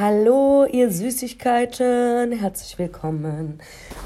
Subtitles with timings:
[0.00, 2.32] Hallo, ihr Süßigkeiten.
[2.32, 3.60] Herzlich willkommen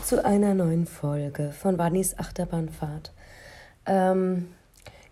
[0.04, 3.12] zu einer neuen Folge von Wannys Achterbahnfahrt.
[3.86, 4.48] Ähm,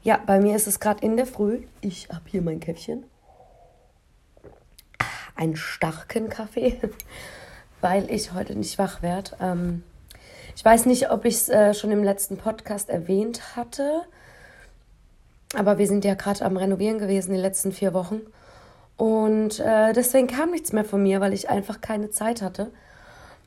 [0.03, 1.61] ja, bei mir ist es gerade in der Früh.
[1.83, 3.05] Ich habe hier mein Käffchen.
[5.37, 6.81] Einen starken Kaffee,
[7.81, 9.37] weil ich heute nicht wach werde.
[9.41, 9.85] Ähm,
[10.57, 14.03] ich weiß nicht, ob ich es äh, schon im letzten Podcast erwähnt hatte,
[15.55, 18.23] aber wir sind ja gerade am Renovieren gewesen die letzten vier Wochen.
[19.03, 22.71] Und äh, deswegen kam nichts mehr von mir, weil ich einfach keine Zeit hatte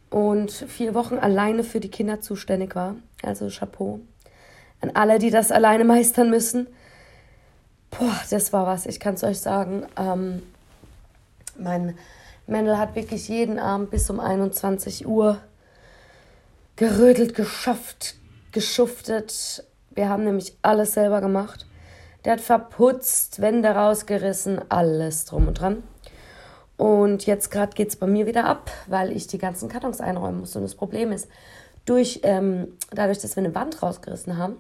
[0.10, 2.98] und vier Wochen alleine für die Kinder zuständig war.
[3.24, 4.02] Also Chapeau
[4.82, 6.68] an alle, die das alleine meistern müssen.
[7.90, 9.86] Boah, das war was, ich kann es euch sagen.
[9.96, 10.44] Ähm,
[11.58, 11.98] mein
[12.48, 15.40] Mendel hat wirklich jeden Abend bis um 21 Uhr
[16.76, 18.16] gerödelt, geschafft,
[18.52, 19.64] geschuftet.
[19.92, 21.66] Wir haben nämlich alles selber gemacht.
[22.26, 25.84] Der hat verputzt, Wände rausgerissen, alles drum und dran.
[26.76, 30.40] Und jetzt gerade geht es bei mir wieder ab, weil ich die ganzen Kartons einräumen
[30.40, 30.56] muss.
[30.56, 31.30] Und das Problem ist,
[31.86, 34.56] durch, ähm, dadurch, dass wir eine Wand rausgerissen haben,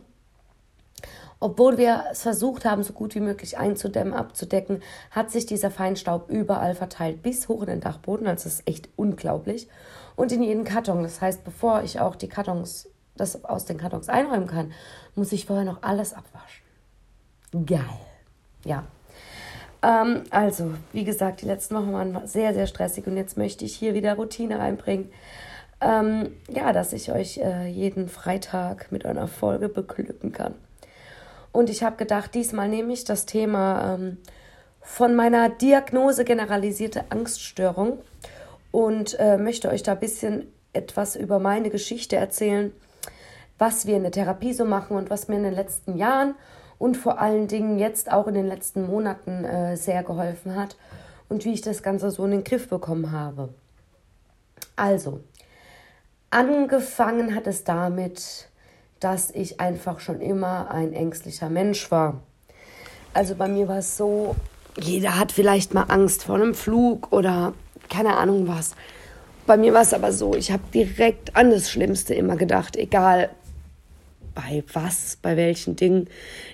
[1.39, 6.29] obwohl wir es versucht haben, so gut wie möglich einzudämmen, abzudecken, hat sich dieser Feinstaub
[6.29, 8.27] überall verteilt, bis hoch in den Dachboden.
[8.27, 9.67] Also das ist echt unglaublich.
[10.15, 11.03] Und in jeden Karton.
[11.03, 14.71] Das heißt, bevor ich auch die Kartons, das aus den Kartons einräumen kann,
[15.15, 16.64] muss ich vorher noch alles abwaschen.
[17.65, 17.79] Geil.
[18.65, 18.83] Ja.
[19.81, 23.75] Ähm, also, wie gesagt, die letzten Wochen waren sehr, sehr stressig und jetzt möchte ich
[23.75, 25.11] hier wieder Routine reinbringen.
[25.81, 30.55] Ähm, ja, dass ich euch äh, jeden Freitag mit einer Folge beglücken kann.
[31.51, 34.17] Und ich habe gedacht, diesmal nehme ich das Thema ähm,
[34.81, 37.99] von meiner Diagnose generalisierte Angststörung
[38.71, 42.73] und äh, möchte euch da ein bisschen etwas über meine Geschichte erzählen,
[43.57, 46.35] was wir in der Therapie so machen und was mir in den letzten Jahren
[46.77, 50.75] und vor allen Dingen jetzt auch in den letzten Monaten äh, sehr geholfen hat
[51.29, 53.49] und wie ich das Ganze so in den Griff bekommen habe.
[54.75, 55.21] Also,
[56.29, 58.49] angefangen hat es damit,
[58.99, 62.21] dass ich einfach schon immer ein ängstlicher Mensch war.
[63.13, 64.35] Also bei mir war es so,
[64.77, 67.53] jeder hat vielleicht mal Angst vor einem Flug oder
[67.89, 68.75] keine Ahnung was.
[69.45, 73.29] Bei mir war es aber so, ich habe direkt an das Schlimmste immer gedacht, egal
[74.35, 76.07] bei was, bei welchen Dingen,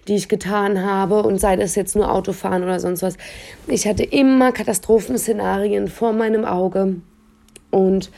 [0.08, 3.18] die ich getan habe und sei das jetzt nur Autofahren oder sonst was.
[3.68, 6.98] Ich hatte immer Katastrophenszenarien vor meinem Auge
[7.72, 8.12] und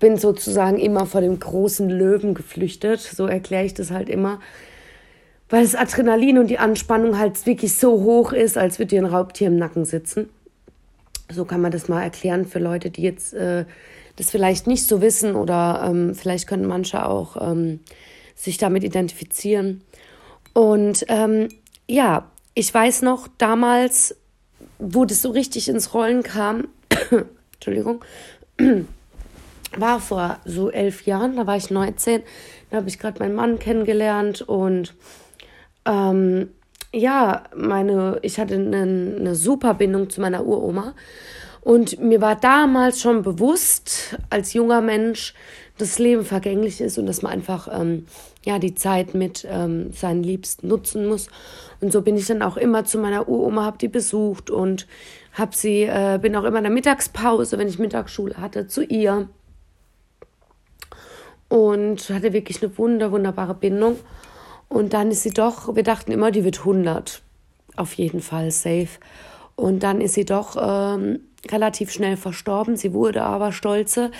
[0.00, 3.00] bin sozusagen immer vor dem großen Löwen geflüchtet.
[3.00, 4.40] So erkläre ich das halt immer.
[5.50, 9.06] Weil das Adrenalin und die Anspannung halt wirklich so hoch ist, als würde dir ein
[9.06, 10.28] Raubtier im Nacken sitzen.
[11.30, 13.64] So kann man das mal erklären für Leute, die jetzt äh,
[14.16, 17.80] das vielleicht nicht so wissen oder ähm, vielleicht können manche auch ähm,
[18.38, 19.82] sich damit identifizieren.
[20.54, 21.48] Und ähm,
[21.88, 24.16] ja, ich weiß noch, damals,
[24.78, 26.68] wo das so richtig ins Rollen kam,
[27.54, 28.04] Entschuldigung,
[29.76, 32.22] war vor so elf Jahren, da war ich 19,
[32.70, 34.94] da habe ich gerade meinen Mann kennengelernt und
[35.84, 36.50] ähm,
[36.92, 38.82] ja, meine, ich hatte eine,
[39.18, 40.94] eine super Bindung zu meiner Uroma
[41.60, 45.34] und mir war damals schon bewusst, als junger Mensch,
[45.78, 48.06] das Leben vergänglich ist und dass man einfach ähm,
[48.44, 51.28] ja, die Zeit mit ähm, seinen Liebsten nutzen muss.
[51.80, 54.86] Und so bin ich dann auch immer zu meiner Uroma, habe die besucht und
[55.32, 59.28] hab sie, äh, bin auch immer in der Mittagspause, wenn ich Mittagsschule hatte, zu ihr.
[61.48, 63.96] Und hatte wirklich eine wunder, wunderbare Bindung.
[64.68, 67.22] Und dann ist sie doch, wir dachten immer, die wird 100.
[67.76, 68.88] Auf jeden Fall safe.
[69.54, 71.20] Und dann ist sie doch ähm,
[71.50, 72.76] relativ schnell verstorben.
[72.76, 74.10] Sie wurde aber stolze.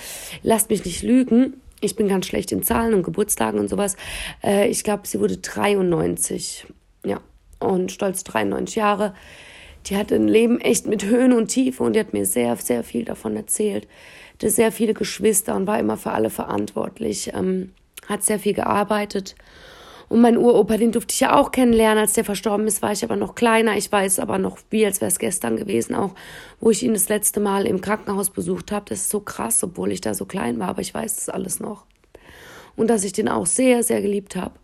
[0.43, 1.61] Lasst mich nicht lügen.
[1.81, 3.95] Ich bin ganz schlecht in Zahlen und Geburtstagen und sowas.
[4.43, 6.67] Äh, ich glaube, sie wurde 93.
[7.05, 7.21] Ja,
[7.59, 9.13] und stolz 93 Jahre.
[9.85, 12.83] Die hatte ein Leben echt mit Höhen und Tiefen und die hat mir sehr, sehr
[12.83, 13.87] viel davon erzählt.
[14.33, 17.31] Hatte sehr viele Geschwister und war immer für alle verantwortlich.
[17.33, 17.71] Ähm,
[18.07, 19.35] hat sehr viel gearbeitet
[20.09, 21.99] und mein Uropa, den durfte ich ja auch kennenlernen.
[21.99, 23.77] Als der verstorben ist, war ich aber noch kleiner.
[23.77, 26.15] Ich weiß aber noch, wie als wäre es gestern gewesen, auch
[26.59, 28.85] wo ich ihn das letzte Mal im Krankenhaus besucht habe.
[28.89, 31.59] Das ist so krass, obwohl ich da so klein war, aber ich weiß das alles
[31.59, 31.85] noch.
[32.75, 34.55] Und dass ich den auch sehr, sehr geliebt habe.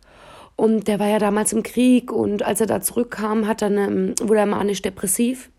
[0.56, 4.15] Und der war ja damals im Krieg und als er da zurückkam, hat dann, ähm,
[4.21, 5.51] wurde er manisch-depressiv.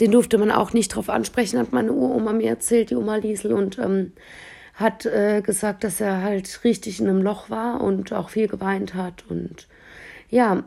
[0.00, 3.52] Den durfte man auch nicht drauf ansprechen, hat meine Uroma mir erzählt, die Oma Liesel.
[3.52, 4.12] Und ähm,
[4.74, 8.94] hat äh, gesagt, dass er halt richtig in einem Loch war und auch viel geweint
[8.94, 9.24] hat.
[9.28, 9.68] Und
[10.28, 10.64] ja,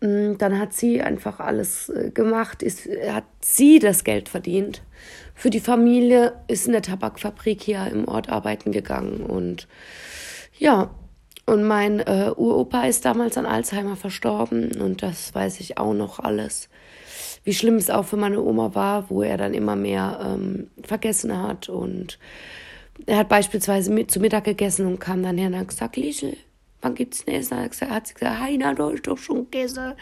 [0.00, 4.82] mm, dann hat sie einfach alles äh, gemacht, ist, hat sie das Geld verdient.
[5.34, 9.20] Für die Familie ist in der Tabakfabrik hier im Ort arbeiten gegangen.
[9.20, 9.66] Und
[10.58, 10.90] ja,
[11.46, 16.20] und mein äh, Uropa ist damals an Alzheimer verstorben und das weiß ich auch noch
[16.20, 16.68] alles.
[17.42, 21.36] wie schlimm es auch für meine Oma war, wo er dann immer mehr ähm, vergessen
[21.42, 21.68] hat.
[21.68, 22.18] Und
[23.06, 26.36] er hat beispielsweise mit, zu Mittag gegessen und kam dann her und hat gesagt, Liesel,
[26.80, 27.58] wann gibt's denn Essen?
[27.58, 29.94] Hat, hat sie gesagt, Heiner, du hast doch schon gegessen.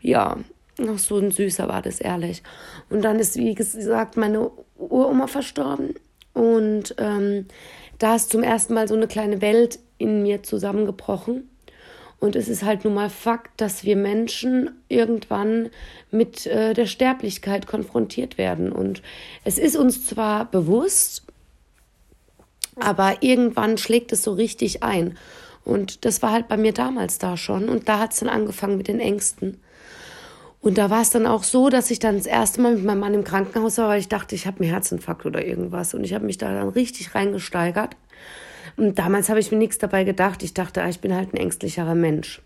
[0.00, 0.38] Ja,
[0.78, 2.42] noch so ein Süßer war das, ehrlich.
[2.90, 5.94] Und dann ist, wie gesagt, meine Uroma verstorben.
[6.34, 7.46] Und ähm,
[7.98, 11.48] da ist zum ersten Mal so eine kleine Welt in mir zusammengebrochen.
[12.18, 15.70] Und es ist halt nun mal Fakt, dass wir Menschen irgendwann
[16.10, 18.72] mit äh, der Sterblichkeit konfrontiert werden.
[18.72, 19.02] Und
[19.44, 21.24] es ist uns zwar bewusst,
[22.78, 25.16] aber irgendwann schlägt es so richtig ein.
[25.64, 27.68] Und das war halt bei mir damals da schon.
[27.68, 29.60] Und da hat es dann angefangen mit den Ängsten.
[30.60, 33.00] Und da war es dann auch so, dass ich dann das erste Mal mit meinem
[33.00, 35.94] Mann im Krankenhaus war, weil ich dachte, ich habe einen Herzinfarkt oder irgendwas.
[35.94, 37.96] Und ich habe mich da dann richtig reingesteigert.
[38.76, 40.42] Und damals habe ich mir nichts dabei gedacht.
[40.42, 42.42] Ich dachte, ah, ich bin halt ein ängstlicherer Mensch.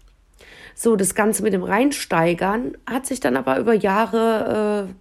[0.74, 4.94] So, das Ganze mit dem Reinsteigern hat sich dann aber über Jahre, äh,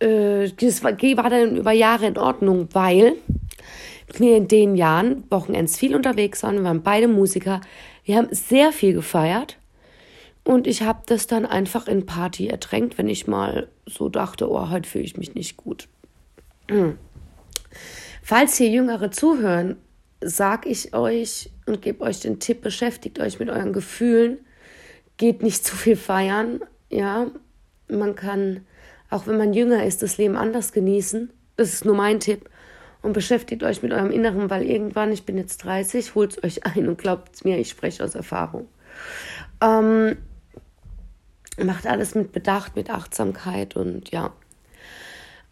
[0.00, 3.14] äh, das war, war dann über Jahre in Ordnung, weil
[4.16, 6.56] wir in den Jahren Wochenends viel unterwegs waren.
[6.56, 7.60] Wir waren beide Musiker.
[8.04, 9.58] Wir haben sehr viel gefeiert.
[10.44, 14.70] Und ich habe das dann einfach in Party ertränkt, wenn ich mal so dachte, oh,
[14.70, 15.88] heute fühle ich mich nicht gut.
[16.70, 16.96] Hm.
[18.22, 19.76] Falls hier Jüngere zuhören,
[20.22, 24.38] sag ich euch und gebe euch den Tipp, beschäftigt euch mit euren Gefühlen,
[25.18, 27.26] geht nicht zu viel feiern, ja,
[27.88, 28.66] man kann,
[29.10, 32.48] auch wenn man jünger ist, das Leben anders genießen, das ist nur mein Tipp,
[33.00, 36.66] und beschäftigt euch mit eurem Inneren, weil irgendwann, ich bin jetzt 30, holt es euch
[36.66, 38.68] ein und glaubt mir, ich spreche aus Erfahrung.
[39.60, 40.16] Ähm,
[41.62, 44.32] macht alles mit Bedacht, mit Achtsamkeit und ja,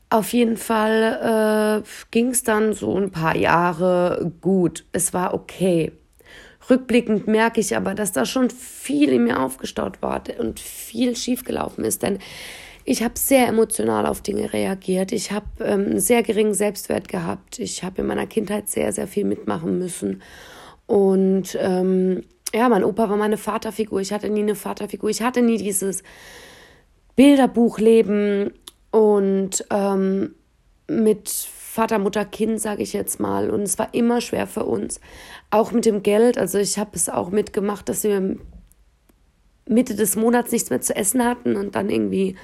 [0.08, 4.84] auf jeden Fall äh, ging es dann so ein paar Jahre gut.
[4.92, 5.92] Es war okay.
[6.70, 11.84] Rückblickend merke ich aber, dass da schon viel in mir aufgestaut war und viel schiefgelaufen
[11.84, 12.02] ist.
[12.02, 12.18] Denn
[12.88, 15.10] ich habe sehr emotional auf Dinge reagiert.
[15.10, 17.58] Ich habe ähm, sehr geringen Selbstwert gehabt.
[17.58, 20.22] Ich habe in meiner Kindheit sehr, sehr viel mitmachen müssen.
[20.86, 22.22] Und ähm,
[22.54, 24.00] ja, mein Opa war meine Vaterfigur.
[24.00, 25.10] Ich hatte nie eine Vaterfigur.
[25.10, 26.04] Ich hatte nie dieses
[27.16, 28.52] Bilderbuchleben
[28.92, 30.36] und ähm,
[30.86, 33.50] mit Vater, Mutter, Kind, sage ich jetzt mal.
[33.50, 35.00] Und es war immer schwer für uns.
[35.50, 36.38] Auch mit dem Geld.
[36.38, 38.36] Also ich habe es auch mitgemacht, dass wir
[39.68, 42.36] Mitte des Monats nichts mehr zu essen hatten und dann irgendwie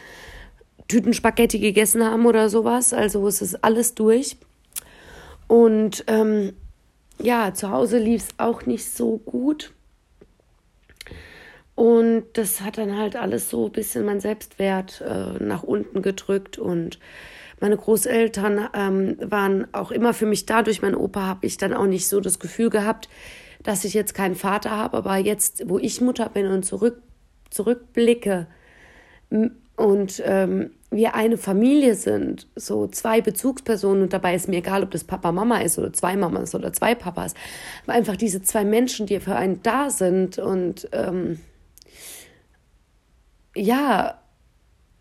[0.89, 2.93] Tüten Spaghetti gegessen haben oder sowas.
[2.93, 4.37] Also es ist alles durch.
[5.49, 6.55] Und ähm,
[7.21, 9.73] ja, zu Hause lief es auch nicht so gut.
[11.75, 16.59] Und das hat dann halt alles so ein bisschen mein Selbstwert äh, nach unten gedrückt.
[16.59, 16.99] Und
[17.61, 20.63] meine Großeltern ähm, waren auch immer für mich da.
[20.63, 23.09] Durch meinen Opa habe ich dann auch nicht so das Gefühl gehabt,
[23.63, 24.97] dass ich jetzt keinen Vater habe.
[24.97, 27.01] Aber jetzt, wo ich Mutter bin und zurück,
[27.51, 28.47] zurückblicke
[29.77, 34.91] und ähm, wir eine Familie sind, so zwei Bezugspersonen und dabei ist mir egal, ob
[34.91, 37.35] das Papa Mama ist oder zwei Mamas oder zwei Papas,
[37.85, 41.41] aber einfach diese zwei Menschen, die für einen da sind und ähm,
[43.55, 44.19] ja,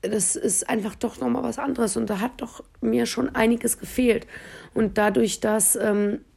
[0.01, 4.25] das ist einfach doch nochmal was anderes und da hat doch mir schon einiges gefehlt.
[4.73, 6.31] Und dadurch, dass ähm, äh,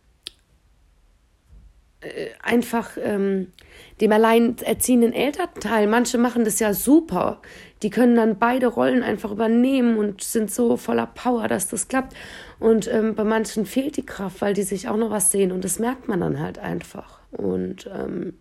[2.42, 3.52] einfach ähm,
[4.00, 7.40] dem alleinerziehenden Elternteil, manche machen das ja super,
[7.82, 12.14] die können dann beide Rollen einfach übernehmen und sind so voller Power, dass das klappt.
[12.58, 15.64] Und ähm, bei manchen fehlt die Kraft, weil die sich auch noch was sehen und
[15.64, 17.20] das merkt man dann halt einfach.
[17.30, 18.34] Und ähm,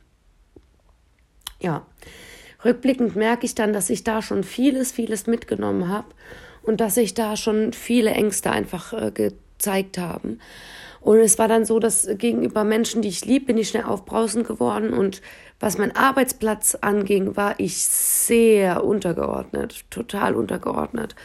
[1.59, 1.85] ja.
[2.63, 6.07] Rückblickend merke ich dann, dass ich da schon vieles, vieles mitgenommen habe
[6.61, 10.39] und dass sich da schon viele Ängste einfach äh, gezeigt haben.
[11.03, 14.48] Und es war dann so, dass gegenüber Menschen, die ich lieb, bin ich schnell aufbrausend
[14.48, 14.93] geworden.
[14.93, 15.22] Und
[15.60, 21.15] was mein Arbeitsplatz anging, war ich sehr untergeordnet, total untergeordnet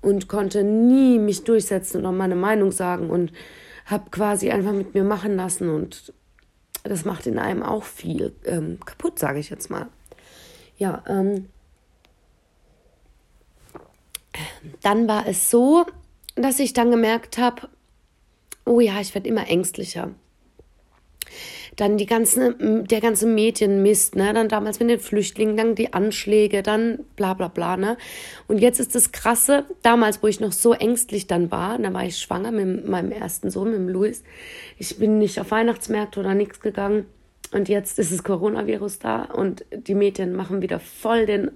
[0.00, 3.32] und konnte nie mich durchsetzen oder meine Meinung sagen und
[3.86, 5.68] habe quasi einfach mit mir machen lassen.
[5.68, 6.12] Und
[6.84, 9.88] das macht in einem auch viel ähm, kaputt, sage ich jetzt mal.
[10.76, 11.48] Ja, ähm,
[14.82, 15.86] dann war es so,
[16.36, 17.68] dass ich dann gemerkt habe,
[18.64, 20.10] oh ja, ich werde immer ängstlicher.
[21.76, 24.32] Dann die ganze, der ganze Medienmist, ne?
[24.32, 27.96] Dann damals mit den Flüchtlingen, dann die Anschläge, dann bla bla bla, ne?
[28.46, 32.04] Und jetzt ist das Krasse, damals, wo ich noch so ängstlich dann war, da war
[32.04, 34.22] ich schwanger mit meinem ersten Sohn, mit dem Louis.
[34.78, 37.06] Ich bin nicht auf Weihnachtsmärkte oder nichts gegangen.
[37.52, 41.50] Und jetzt ist das Coronavirus da und die Medien machen wieder voll den.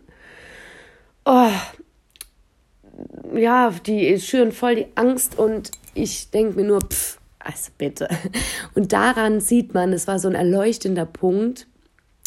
[1.25, 1.51] Oh,
[3.35, 8.09] ja, die schüren voll die Angst und ich denke mir nur, pff, also bitte.
[8.75, 11.67] Und daran sieht man, es war so ein erleuchtender Punkt,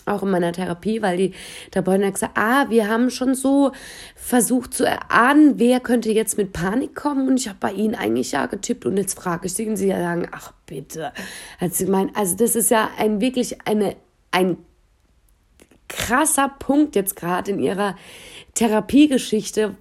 [0.05, 1.33] auch in meiner Therapie, weil die
[1.69, 3.71] Therapeutin hat gesagt, ah, wir haben schon so
[4.15, 8.31] versucht zu erahnen, wer könnte jetzt mit Panik kommen und ich habe bei ihnen eigentlich
[8.31, 11.13] ja getippt und jetzt frage ich sie und sie sagen, ach bitte.
[11.59, 13.95] Also, ich mein, also das ist ja ein wirklich eine,
[14.31, 14.57] ein
[15.87, 17.95] krasser Punkt jetzt gerade in ihrer
[18.55, 19.75] Therapiegeschichte.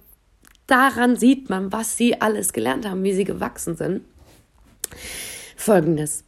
[0.71, 4.05] Daran sieht man, was sie alles gelernt haben, wie sie gewachsen sind.
[5.57, 6.23] Folgendes.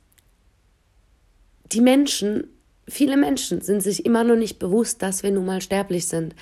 [1.72, 2.50] Die Menschen
[2.86, 6.36] Viele Menschen sind sich immer noch nicht bewusst, dass wir nun mal sterblich sind.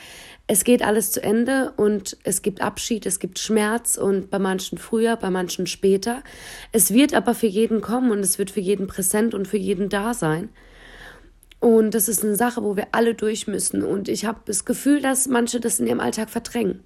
[0.47, 4.79] Es geht alles zu Ende und es gibt Abschied, es gibt Schmerz und bei manchen
[4.79, 6.23] früher, bei manchen später.
[6.71, 9.89] Es wird aber für jeden kommen und es wird für jeden präsent und für jeden
[9.89, 10.49] da sein.
[11.59, 13.83] Und das ist eine Sache, wo wir alle durch müssen.
[13.83, 16.83] Und ich habe das Gefühl, dass manche das in ihrem Alltag verdrängen.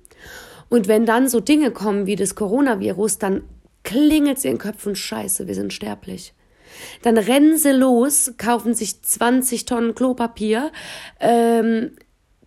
[0.70, 3.44] Und wenn dann so Dinge kommen wie das Coronavirus, dann
[3.84, 6.34] klingelt es in den Köpfen, scheiße, wir sind sterblich.
[7.04, 10.72] Dann rennen sie los, kaufen sich 20 Tonnen Klopapier,
[11.20, 11.92] ähm,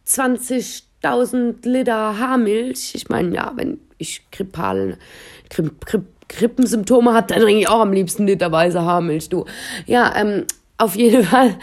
[0.07, 2.95] 20.000 Liter Haarmilch.
[2.95, 4.99] Ich meine, ja, wenn ich grippal,
[5.51, 9.47] Gripp, Gripp, Grippensymptome habe, dann trinke ich auch am liebsten literweise Haarmilch, du.
[9.87, 10.45] Ja, ähm,
[10.77, 11.57] auf jeden Fall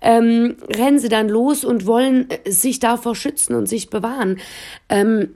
[0.00, 4.38] ähm, rennen sie dann los und wollen äh, sich davor schützen und sich bewahren.
[4.88, 5.34] Ähm,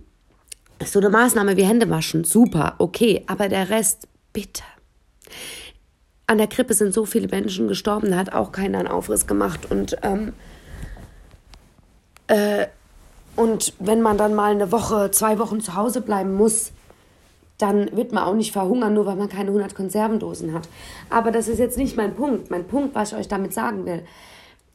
[0.85, 4.63] so eine Maßnahme wie Hände waschen, super, okay, aber der Rest, bitte
[6.27, 9.71] an der Krippe sind so viele Menschen gestorben, da hat auch keiner einen Aufriss gemacht.
[9.71, 10.33] Und, ähm,
[12.27, 12.67] äh,
[13.37, 16.73] und wenn man dann mal eine Woche, zwei Wochen zu Hause bleiben muss,
[17.59, 20.69] dann wird man auch nicht verhungern, nur weil man keine 100 Konservendosen hat.
[21.09, 22.51] Aber das ist jetzt nicht mein Punkt.
[22.51, 24.03] Mein Punkt, was ich euch damit sagen will.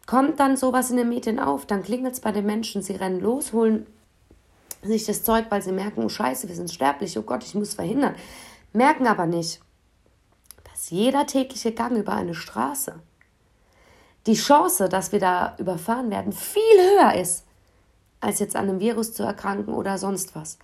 [0.07, 3.21] Kommt dann sowas in den Medien auf, dann klingelt es bei den Menschen, sie rennen
[3.21, 3.85] los, holen
[4.83, 7.73] sich das Zeug, weil sie merken, oh Scheiße, wir sind sterblich, oh Gott, ich muss
[7.73, 8.15] verhindern.
[8.73, 9.61] Merken aber nicht,
[10.71, 12.95] dass jeder tägliche Gang über eine Straße
[14.27, 17.43] die Chance, dass wir da überfahren werden, viel höher ist,
[18.19, 20.59] als jetzt an einem Virus zu erkranken oder sonst was.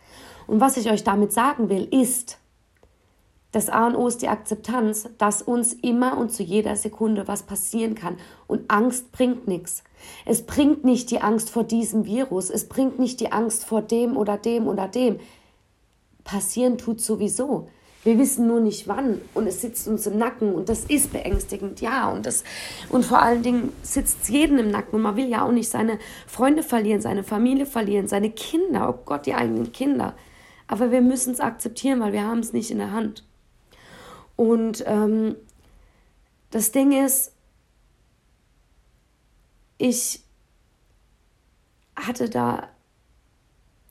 [0.46, 2.38] Und was ich euch damit sagen will, ist,
[3.58, 7.42] das A und O ist die Akzeptanz, dass uns immer und zu jeder Sekunde was
[7.42, 8.18] passieren kann.
[8.46, 9.84] Und Angst bringt nichts.
[10.26, 12.52] Es bringt nicht die Angst vor diesem Virus.
[12.52, 15.20] Es bringt nicht die Angst vor dem oder dem oder dem.
[16.24, 17.68] Passieren tut sowieso.
[18.04, 21.82] Wir wissen nur nicht wann und es sitzt uns im Nacken und das ist beängstigend,
[21.82, 22.12] ja.
[22.12, 22.44] Und, das,
[22.90, 25.70] und vor allen Dingen sitzt es jedem im Nacken und man will ja auch nicht
[25.70, 25.98] seine
[26.28, 30.14] Freunde verlieren, seine Familie verlieren, seine Kinder, oh Gott, die eigenen Kinder.
[30.68, 33.27] Aber wir müssen es akzeptieren, weil wir haben es nicht in der Hand.
[34.38, 35.36] Und ähm,
[36.52, 37.34] das Ding ist,
[39.78, 40.24] ich
[41.96, 42.70] hatte da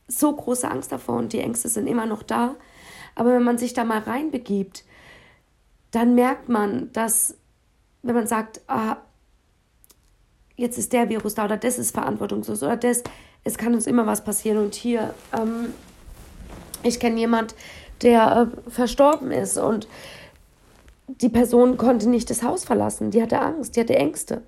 [0.09, 2.55] so große Angst davor und die Ängste sind immer noch da.
[3.15, 4.85] Aber wenn man sich da mal reinbegibt,
[5.91, 7.35] dann merkt man, dass,
[8.03, 8.99] wenn man sagt, ah,
[10.57, 13.03] jetzt ist der Virus da oder das ist verantwortungslos oder das,
[13.45, 14.59] es kann uns immer was passieren.
[14.59, 15.73] Und hier, ähm,
[16.83, 17.55] ich kenne jemand,
[18.03, 19.89] der äh, verstorben ist und
[21.09, 23.11] die Person konnte nicht das Haus verlassen.
[23.11, 24.43] Die hatte Angst, die hatte Ängste.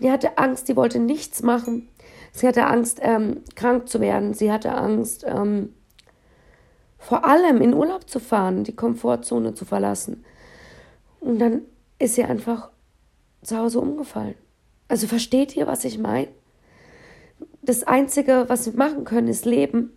[0.00, 1.88] Die hatte Angst, die wollte nichts machen.
[2.32, 4.34] Sie hatte Angst, ähm, krank zu werden.
[4.34, 5.74] Sie hatte Angst, ähm,
[6.98, 10.24] vor allem in Urlaub zu fahren, die Komfortzone zu verlassen.
[11.20, 11.62] Und dann
[11.98, 12.70] ist sie einfach
[13.42, 14.34] zu Hause umgefallen.
[14.88, 16.28] Also versteht ihr, was ich meine?
[17.60, 19.92] Das Einzige, was wir machen können, ist leben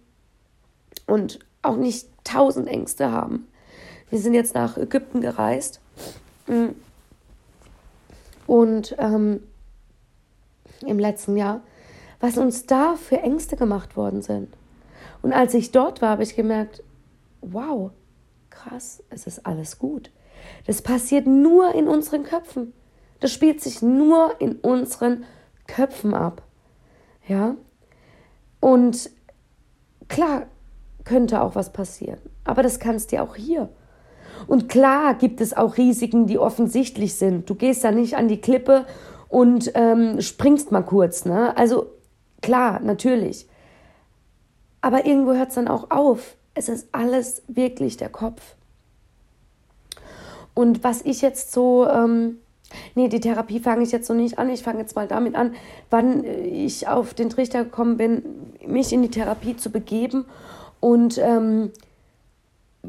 [1.08, 3.48] und auch nicht tausend Ängste haben.
[4.10, 5.82] Wir sind jetzt nach Ägypten gereist.
[8.48, 9.44] Und ähm,
[10.86, 11.62] im letzten Jahr,
[12.20, 14.56] was uns da für Ängste gemacht worden sind.
[15.22, 16.84] Und als ich dort war, habe ich gemerkt,
[17.42, 17.92] wow,
[18.50, 20.12] krass, es ist alles gut.
[20.68, 22.74] Das passiert nur in unseren Köpfen.
[23.20, 25.26] Das spielt sich nur in unseren
[25.68, 26.44] Köpfen ab.
[27.28, 27.56] Ja?
[28.60, 29.10] Und
[30.08, 30.48] klar
[31.04, 33.70] könnte auch was passieren, aber das kannst dir auch hier.
[34.48, 37.50] Und klar gibt es auch Risiken, die offensichtlich sind.
[37.50, 38.86] Du gehst da nicht an die Klippe
[39.30, 41.26] und ähm, springst mal kurz.
[41.26, 41.56] Ne?
[41.58, 41.88] Also
[42.42, 43.48] klar, natürlich.
[44.82, 46.36] Aber irgendwo hört es dann auch auf.
[46.54, 48.56] Es ist alles wirklich der Kopf.
[50.54, 52.38] Und was ich jetzt so, ähm,
[52.96, 54.50] nee, die Therapie fange ich jetzt so nicht an.
[54.50, 55.54] Ich fange jetzt mal damit an,
[55.90, 58.24] wann ich auf den Trichter gekommen bin,
[58.66, 60.26] mich in die Therapie zu begeben
[60.80, 61.72] und ähm,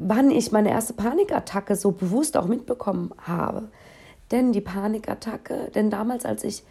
[0.00, 3.69] wann ich meine erste Panikattacke so bewusst auch mitbekommen habe.
[4.31, 6.65] Denn die Panikattacke, denn damals, als ich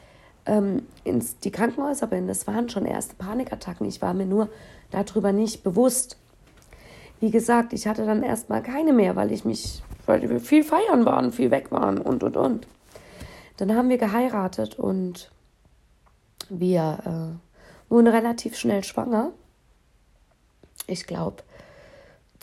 [0.46, 3.88] ähm, ins die Krankenhäuser bin, das waren schon erste Panikattacken.
[3.88, 4.50] Ich war mir nur
[4.92, 6.18] darüber nicht bewusst
[7.20, 11.06] wie gesagt, ich hatte dann erstmal keine mehr, weil ich mich, weil wir viel feiern
[11.06, 12.68] waren, viel weg waren und und und.
[13.58, 15.32] Dann haben wir geheiratet und
[16.50, 19.32] wir äh, wurden relativ schnell schwanger.
[20.88, 21.44] Ich glaube,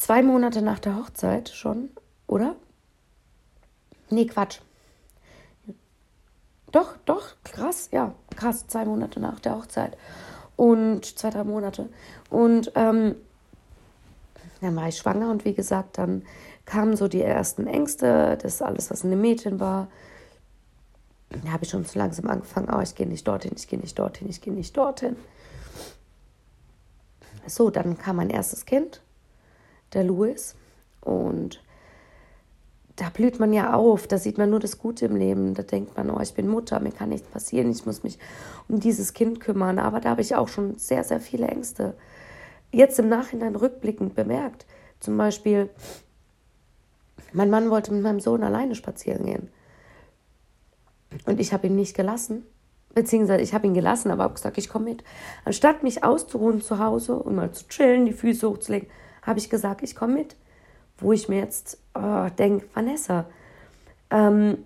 [0.02, 1.88] zwei Monate nach der Hochzeit schon,
[2.26, 2.56] oder?
[4.10, 4.58] Nee, Quatsch.
[6.72, 9.96] Doch, doch, krass, ja, krass, zwei Monate nach der Hochzeit.
[10.56, 11.88] Und zwei, drei Monate.
[12.30, 13.14] Und ähm,
[14.60, 16.24] dann war ich schwanger und wie gesagt, dann
[16.64, 19.86] kamen so die ersten Ängste, das alles, was eine Mädchen war.
[21.30, 23.96] Da habe ich schon so langsam angefangen, oh, ich gehe nicht dorthin, ich gehe nicht
[23.96, 25.14] dorthin, ich gehe nicht dorthin.
[27.46, 29.00] So, dann kam mein erstes Kind,
[29.94, 30.54] der Louis.
[31.00, 31.62] Und
[32.96, 35.54] da blüht man ja auf, da sieht man nur das Gute im Leben.
[35.54, 38.18] Da denkt man, oh, ich bin Mutter, mir kann nichts passieren, ich muss mich
[38.68, 39.78] um dieses Kind kümmern.
[39.78, 41.94] Aber da habe ich auch schon sehr, sehr viele Ängste.
[42.70, 44.66] Jetzt im Nachhinein rückblickend bemerkt.
[45.00, 45.68] Zum Beispiel,
[47.32, 49.48] mein Mann wollte mit meinem Sohn alleine spazieren gehen.
[51.26, 52.44] Und ich habe ihn nicht gelassen.
[52.94, 55.02] Beziehungsweise ich habe ihn gelassen, aber habe gesagt, ich komme mit.
[55.44, 58.88] Anstatt mich auszuruhen zu Hause und mal zu chillen, die Füße hochzulegen,
[59.22, 60.36] habe ich gesagt, ich komme mit.
[60.98, 63.24] Wo ich mir jetzt oh, denke, Vanessa,
[64.10, 64.58] ähm,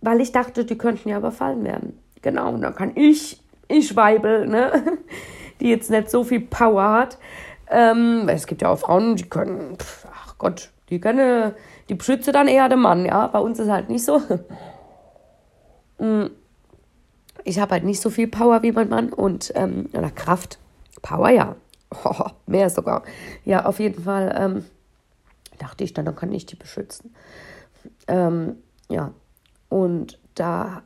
[0.00, 1.98] weil ich dachte, die könnten ja überfallen werden.
[2.20, 4.98] Genau, und dann kann ich, ich Weibel, ne,
[5.60, 7.18] die jetzt nicht so viel Power hat,
[7.72, 11.54] ähm, es gibt ja auch Frauen, die können, pf, ach Gott, die können,
[11.88, 13.26] die beschütze dann eher den Mann, ja.
[13.28, 14.20] Bei uns ist halt nicht so.
[15.98, 16.30] Mm.
[17.44, 20.58] Ich habe halt nicht so viel Power wie mein Mann und, ähm, oder Kraft.
[21.00, 21.54] Power, ja.
[22.04, 23.02] Oh, mehr sogar.
[23.44, 24.64] Ja, auf jeden Fall ähm,
[25.58, 27.14] dachte ich dann, dann kann ich die beschützen.
[28.06, 28.56] Ähm,
[28.88, 29.12] ja,
[29.68, 30.82] und da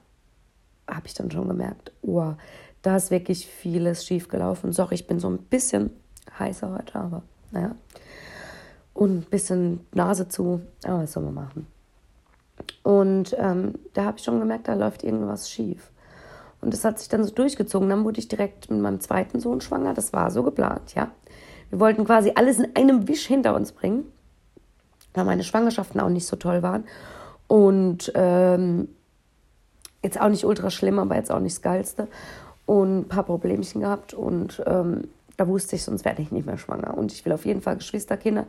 [0.88, 2.34] habe ich dann schon gemerkt, oh,
[2.82, 4.72] da ist wirklich vieles schiefgelaufen.
[4.72, 5.90] Sorry, ich bin so ein bisschen
[6.38, 7.74] heißer heute, aber naja.
[8.94, 11.66] Und ein bisschen Nase zu, aber was soll man machen?
[12.82, 15.90] Und ähm, da habe ich schon gemerkt, da läuft irgendwas schief.
[16.66, 17.88] Und das hat sich dann so durchgezogen.
[17.88, 19.94] Dann wurde ich direkt mit meinem zweiten Sohn schwanger.
[19.94, 21.12] Das war so geplant, ja.
[21.70, 24.10] Wir wollten quasi alles in einem Wisch hinter uns bringen,
[25.14, 26.82] weil meine Schwangerschaften auch nicht so toll waren.
[27.46, 28.88] Und ähm,
[30.02, 32.08] jetzt auch nicht ultra schlimm, aber jetzt auch nicht das Geilste.
[32.64, 34.12] Und ein paar Problemchen gehabt.
[34.12, 36.98] Und ähm, da wusste ich, sonst werde ich nicht mehr schwanger.
[36.98, 38.44] Und ich will auf jeden Fall Geschwisterkinder.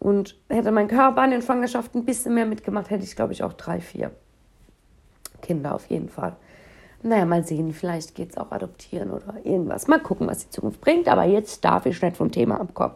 [0.00, 3.42] Und hätte mein Körper in den Schwangerschaften ein bisschen mehr mitgemacht, hätte ich, glaube ich,
[3.42, 4.10] auch drei, vier
[5.40, 6.36] Kinder auf jeden Fall.
[7.04, 9.88] Naja, mal sehen, vielleicht geht es auch adoptieren oder irgendwas.
[9.88, 11.06] Mal gucken, was die Zukunft bringt.
[11.06, 12.94] Aber jetzt darf ich nicht vom Thema abkommen.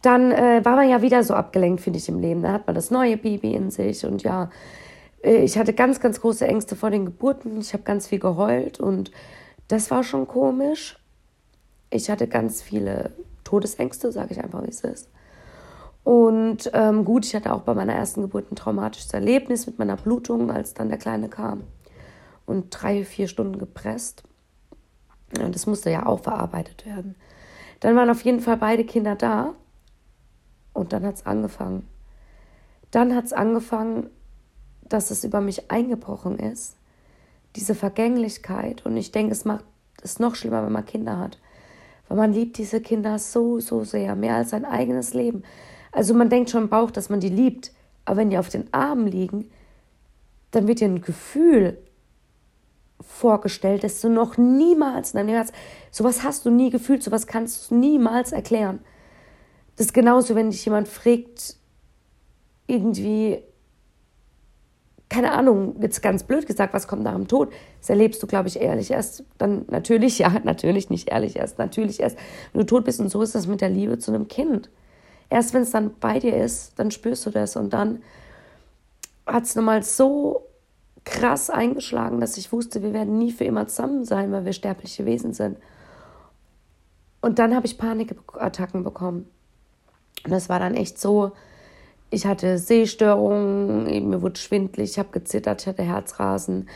[0.00, 2.42] Dann äh, war man ja wieder so abgelenkt, finde ich, im Leben.
[2.42, 4.06] Da hat man das neue Baby in sich.
[4.06, 4.50] Und ja,
[5.22, 7.60] äh, ich hatte ganz, ganz große Ängste vor den Geburten.
[7.60, 8.80] Ich habe ganz viel geheult.
[8.80, 9.10] Und
[9.68, 10.98] das war schon komisch.
[11.90, 13.10] Ich hatte ganz viele
[13.44, 15.10] Todesängste, sage ich einfach, wie es ist.
[16.04, 19.96] Und ähm, gut, ich hatte auch bei meiner ersten Geburt ein traumatisches Erlebnis mit meiner
[19.96, 21.64] Blutung, als dann der Kleine kam.
[22.46, 24.22] Und drei, vier Stunden gepresst.
[25.38, 27.16] Und das musste ja auch verarbeitet werden.
[27.80, 29.54] Dann waren auf jeden Fall beide Kinder da.
[30.72, 31.86] Und dann hat es angefangen.
[32.90, 34.08] Dann hat es angefangen,
[34.82, 36.76] dass es über mich eingebrochen ist.
[37.56, 38.86] Diese Vergänglichkeit.
[38.86, 39.64] Und ich denke, es macht
[40.02, 41.38] es noch schlimmer, wenn man Kinder hat.
[42.08, 45.42] Weil man liebt diese Kinder so, so sehr, mehr als sein eigenes Leben.
[45.90, 47.72] Also man denkt schon im Bauch, dass man die liebt.
[48.04, 49.50] Aber wenn die auf den Armen liegen,
[50.52, 51.78] dann wird dir ein Gefühl
[53.00, 55.52] vorgestellt, das du noch niemals in deinem Herz,
[55.90, 58.80] sowas hast du nie gefühlt, sowas kannst du niemals erklären.
[59.76, 61.56] Das ist genauso, wenn dich jemand fragt,
[62.66, 63.42] irgendwie,
[65.08, 67.52] keine Ahnung, jetzt ganz blöd gesagt, was kommt nach dem Tod?
[67.80, 69.24] Das erlebst du, glaube ich, ehrlich erst.
[69.38, 72.18] Dann natürlich, ja, natürlich nicht ehrlich erst, natürlich erst,
[72.52, 73.00] wenn du tot bist.
[73.00, 74.70] Und so ist das mit der Liebe zu einem Kind.
[75.28, 77.56] Erst wenn es dann bei dir ist, dann spürst du das.
[77.56, 78.02] Und dann
[79.26, 80.45] hat es nochmal so
[81.06, 85.06] krass eingeschlagen, dass ich wusste, wir werden nie für immer zusammen sein, weil wir sterbliche
[85.06, 85.56] Wesen sind.
[87.22, 89.26] Und dann habe ich Panikattacken bekommen.
[90.24, 91.32] Und das war dann echt so,
[92.10, 96.68] ich hatte Sehstörungen, mir wurde schwindlig, ich habe gezittert, ich hatte Herzrasen.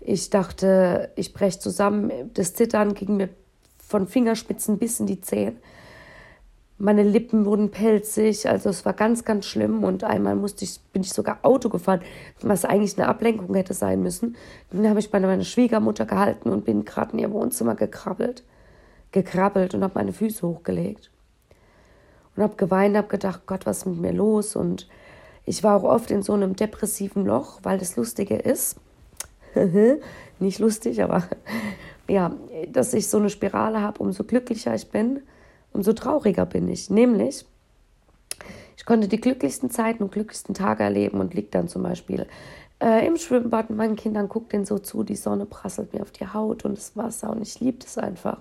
[0.00, 2.12] Ich dachte, ich breche zusammen.
[2.34, 3.28] Das Zittern ging mir
[3.78, 5.58] von Fingerspitzen bis in die Zehen.
[6.78, 9.82] Meine Lippen wurden pelzig, also es war ganz, ganz schlimm.
[9.82, 12.00] Und einmal musste ich, bin ich sogar Auto gefahren,
[12.42, 14.36] was eigentlich eine Ablenkung hätte sein müssen.
[14.70, 18.44] Dann habe ich bei meiner Schwiegermutter gehalten und bin gerade in ihr Wohnzimmer gekrabbelt,
[19.12, 21.10] gekrabbelt und habe meine Füße hochgelegt
[22.36, 24.56] und habe geweint, habe gedacht, Gott, was ist mit mir los?
[24.56, 24.88] Und
[25.44, 28.76] ich war auch oft in so einem depressiven Loch, weil das Lustige ist,
[30.38, 31.24] nicht lustig, aber
[32.08, 32.32] ja,
[32.68, 35.20] dass ich so eine Spirale habe, umso glücklicher ich bin,
[35.76, 36.90] umso trauriger bin ich.
[36.90, 37.44] Nämlich,
[38.76, 42.26] ich konnte die glücklichsten Zeiten und glücklichsten Tage erleben und liege dann zum Beispiel
[42.82, 46.10] äh, im Schwimmbad mit meinen Kindern, gucke denen so zu, die Sonne prasselt mir auf
[46.10, 48.38] die Haut und das Wasser und ich liebe das einfach.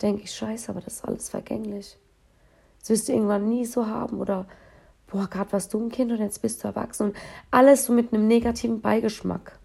[0.00, 1.98] Denke ich, scheiße, aber das ist alles vergänglich.
[2.80, 4.46] Das wirst du irgendwann nie so haben oder
[5.08, 7.16] boah, gerade warst du ein Kind und jetzt bist du erwachsen und
[7.50, 9.58] alles so mit einem negativen Beigeschmack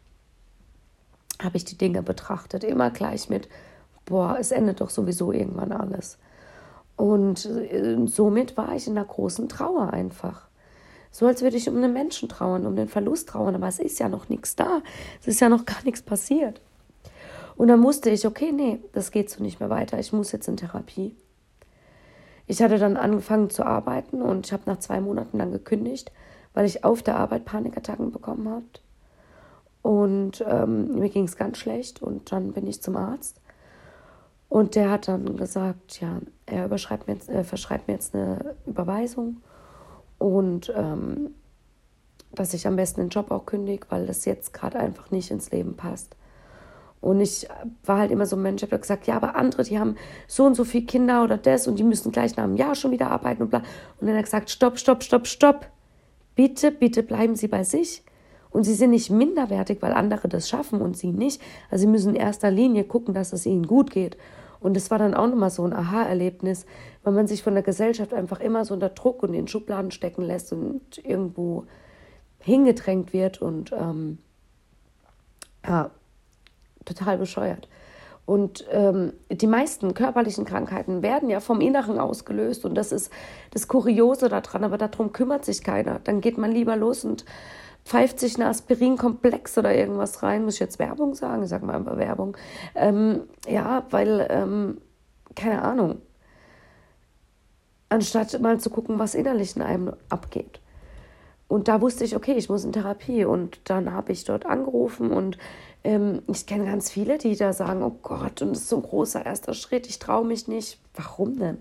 [1.42, 2.64] habe ich die Dinge betrachtet.
[2.64, 3.48] Immer gleich mit,
[4.06, 6.18] boah, es endet doch sowieso irgendwann alles.
[6.96, 10.48] Und äh, somit war ich in einer großen Trauer einfach.
[11.12, 14.00] So als würde ich um einen Menschen trauern, um den Verlust trauern, aber es ist
[14.00, 14.82] ja noch nichts da.
[15.22, 16.62] Es ist ja noch gar nichts passiert.
[17.56, 19.98] Und dann musste ich, okay, nee, das geht so nicht mehr weiter.
[19.98, 21.16] Ich muss jetzt in Therapie.
[22.48, 26.12] Ich hatte dann angefangen zu arbeiten und ich habe nach zwei Monaten dann gekündigt,
[26.54, 28.66] weil ich auf der Arbeit Panikattacken bekommen habe.
[29.82, 33.40] Und ähm, mir ging es ganz schlecht und dann bin ich zum Arzt.
[34.56, 38.56] Und der hat dann gesagt, ja, er überschreibt mir jetzt, äh, verschreibt mir jetzt eine
[38.66, 39.42] Überweisung
[40.18, 41.32] und ähm,
[42.32, 45.52] dass ich am besten den Job auch kündige, weil das jetzt gerade einfach nicht ins
[45.52, 46.16] Leben passt.
[47.02, 47.50] Und ich
[47.84, 50.46] war halt immer so ein Mensch, ich habe gesagt, ja, aber andere, die haben so
[50.46, 53.12] und so viele Kinder oder das und die müssen gleich nach einem Jahr schon wieder
[53.12, 53.60] arbeiten und bla.
[53.60, 55.68] Und dann hat er gesagt, stopp, stopp, stopp, stopp.
[56.36, 58.04] Bitte, bitte bleiben Sie bei sich.
[58.52, 61.42] Und Sie sind nicht minderwertig, weil andere das schaffen und Sie nicht.
[61.70, 64.16] Also Sie müssen in erster Linie gucken, dass es Ihnen gut geht.
[64.66, 66.66] Und das war dann auch nochmal so ein Aha-Erlebnis,
[67.04, 70.24] weil man sich von der Gesellschaft einfach immer so unter Druck und in Schubladen stecken
[70.24, 71.68] lässt und irgendwo
[72.40, 74.18] hingedrängt wird und ähm,
[75.64, 75.92] ja,
[76.84, 77.70] total bescheuert.
[78.26, 83.12] Und ähm, die meisten körperlichen Krankheiten werden ja vom Inneren ausgelöst und das ist
[83.52, 86.00] das Kuriose daran, aber darum kümmert sich keiner.
[86.04, 87.24] Dann geht man lieber los und
[87.86, 90.44] pfeift sich eine Aspirinkomplex oder irgendwas rein.
[90.44, 91.44] Muss ich jetzt Werbung sagen?
[91.44, 92.36] Ich sage mal einfach Werbung.
[92.74, 94.82] Ähm, ja, weil, ähm,
[95.36, 96.02] keine Ahnung.
[97.90, 100.60] Anstatt mal zu gucken, was innerlich in einem abgeht.
[101.48, 103.24] Und da wusste ich, okay, ich muss in Therapie.
[103.24, 105.38] Und dann habe ich dort angerufen und
[105.84, 108.82] ähm, ich kenne ganz viele, die da sagen, oh Gott, und das ist so ein
[108.82, 110.80] großer erster Schritt, ich traue mich nicht.
[110.96, 111.60] Warum denn?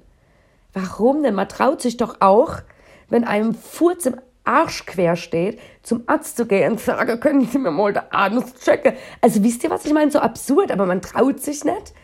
[0.72, 1.34] Warum denn?
[1.34, 2.62] Man traut sich doch auch,
[3.10, 7.46] wenn einem Furz im Arsch quer steht, zum Arzt zu gehen und zu sagen, können
[7.46, 8.94] Sie mir mal den Anus checken?
[9.20, 10.10] Also wisst ihr, was ich meine?
[10.10, 11.94] So absurd, aber man traut sich nicht.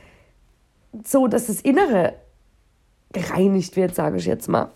[1.04, 2.14] So, dass das Innere
[3.12, 4.70] gereinigt wird, sage ich jetzt mal.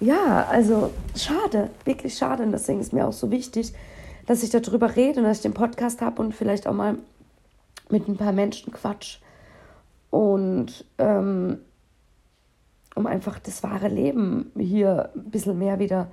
[0.00, 2.42] Ja, also schade, wirklich schade.
[2.42, 3.72] Und deswegen ist mir auch so wichtig,
[4.26, 6.96] dass ich darüber rede und dass ich den Podcast habe und vielleicht auch mal
[7.90, 9.18] mit ein paar Menschen quatsch.
[10.10, 11.58] Und ähm,
[12.94, 16.10] um einfach das wahre Leben hier ein bisschen mehr wieder,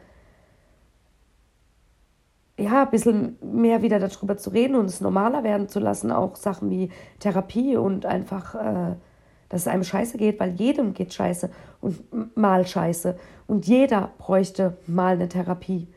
[2.62, 6.12] ja, ein bisschen mehr wieder darüber zu reden und es normaler werden zu lassen.
[6.12, 8.96] Auch Sachen wie Therapie und einfach, äh,
[9.50, 11.50] dass es einem scheiße geht, weil jedem geht scheiße
[11.82, 13.18] und mal scheiße.
[13.48, 15.88] Und jeder bräuchte mal eine Therapie.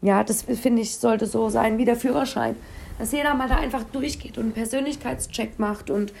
[0.00, 2.56] Ja, das finde ich, sollte so sein wie der Führerschein.
[2.98, 6.12] Dass jeder mal da einfach durchgeht und einen Persönlichkeitscheck macht und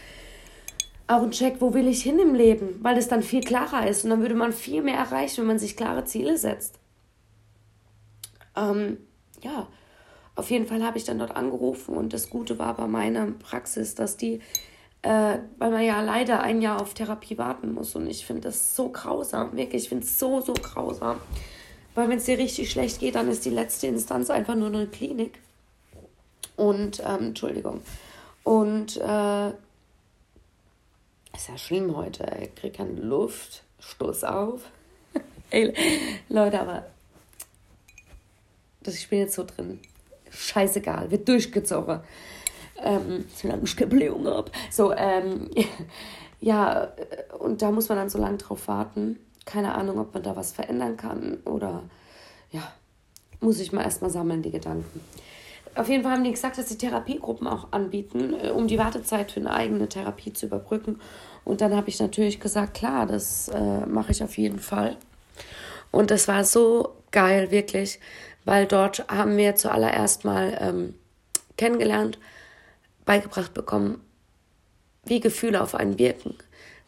[1.06, 4.04] auch einen Check, wo will ich hin im Leben, weil es dann viel klarer ist
[4.04, 6.78] und dann würde man viel mehr erreichen, wenn man sich klare Ziele setzt.
[8.56, 8.98] Ähm,
[9.42, 9.68] ja,
[10.38, 13.96] auf jeden Fall habe ich dann dort angerufen und das Gute war bei meiner Praxis,
[13.96, 14.40] dass die,
[15.02, 18.76] äh, weil man ja leider ein Jahr auf Therapie warten muss und ich finde das
[18.76, 21.18] so grausam, wirklich, ich finde es so, so grausam.
[21.96, 24.86] Weil wenn es dir richtig schlecht geht, dann ist die letzte Instanz einfach nur eine
[24.86, 25.40] Klinik.
[26.54, 27.80] Und, ähm, Entschuldigung.
[28.44, 32.24] Und, äh, ist ja schlimm heute.
[32.40, 33.64] Ich kriege keine Luft.
[33.80, 34.60] Stoß auf.
[35.50, 35.74] Ey,
[36.28, 36.86] Leute, aber
[38.82, 39.80] das, ich bin jetzt so drin.
[40.30, 42.00] Scheißegal, wird durchgezogen.
[42.80, 44.50] Ähm, solange ich keine Blähung habe.
[44.70, 45.50] So, ähm,
[46.40, 46.92] ja,
[47.38, 50.52] und da muss man dann so lange drauf warten keine Ahnung, ob man da was
[50.52, 51.82] verändern kann oder
[52.52, 52.70] ja,
[53.40, 55.00] muss ich mal erstmal sammeln, die Gedanken.
[55.74, 59.32] Auf jeden Fall haben die gesagt, dass sie Therapiegruppen auch anbieten, äh, um die Wartezeit
[59.32, 61.00] für eine eigene Therapie zu überbrücken.
[61.44, 64.96] Und dann habe ich natürlich gesagt, klar, das äh, mache ich auf jeden Fall.
[65.90, 68.00] Und das war so geil, wirklich,
[68.48, 70.94] weil dort haben wir zuallererst mal ähm,
[71.58, 72.18] kennengelernt,
[73.04, 74.00] beigebracht bekommen,
[75.04, 76.34] wie Gefühle auf einen wirken.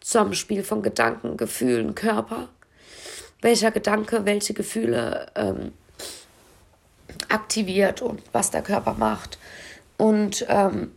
[0.00, 2.48] Zusammenspiel von Gedanken, Gefühlen, Körper.
[3.42, 5.72] Welcher Gedanke, welche Gefühle ähm,
[7.28, 9.36] aktiviert und was der Körper macht.
[9.98, 10.92] Und ähm,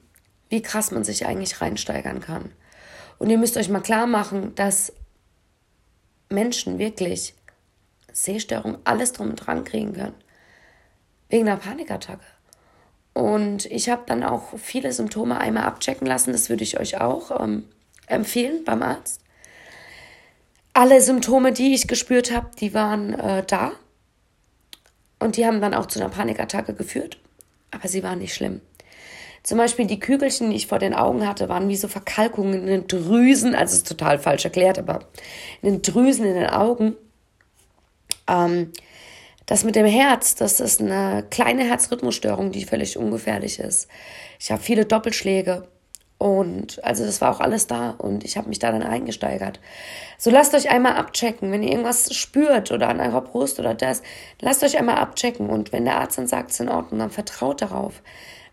[0.47, 2.53] wie krass man sich eigentlich reinsteigern kann.
[3.19, 4.93] Und ihr müsst euch mal klar machen, dass
[6.29, 7.33] Menschen wirklich
[8.13, 10.23] Sehstörung alles drum und dran kriegen können.
[11.33, 12.21] Wegen einer Panikattacke.
[13.13, 16.31] Und ich habe dann auch viele Symptome einmal abchecken lassen.
[16.31, 17.67] Das würde ich euch auch ähm,
[18.05, 19.19] empfehlen beim Arzt.
[20.73, 23.71] Alle Symptome, die ich gespürt habe, die waren äh, da.
[25.17, 27.17] Und die haben dann auch zu einer Panikattacke geführt.
[27.71, 28.61] aber sie waren nicht schlimm.
[29.41, 32.67] Zum Beispiel die Kügelchen, die ich vor den Augen hatte, waren wie so Verkalkungen in
[32.67, 34.99] den Drüsen, also ist total falsch erklärt, aber
[35.63, 36.95] in den Drüsen in den Augen.
[38.27, 38.71] Ähm,
[39.45, 43.87] das mit dem Herz, das ist eine kleine Herzrhythmusstörung, die völlig ungefährlich ist.
[44.39, 45.67] Ich habe viele Doppelschläge
[46.17, 49.59] und also das war auch alles da und ich habe mich da dann eingesteigert.
[50.17, 54.01] So lasst euch einmal abchecken, wenn ihr irgendwas spürt oder an eurer Brust oder das,
[54.39, 57.09] lasst euch einmal abchecken und wenn der Arzt dann sagt, es ist in Ordnung, dann
[57.09, 58.01] vertraut darauf.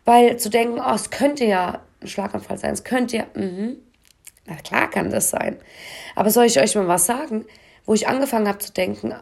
[0.04, 3.76] Weil zu denken, oh, es könnte ja ein Schlaganfall sein, es könnte ja, mhm.
[4.46, 5.56] na klar kann das sein.
[6.16, 7.44] Aber soll ich euch mal was sagen,
[7.86, 9.14] wo ich angefangen habe zu denken,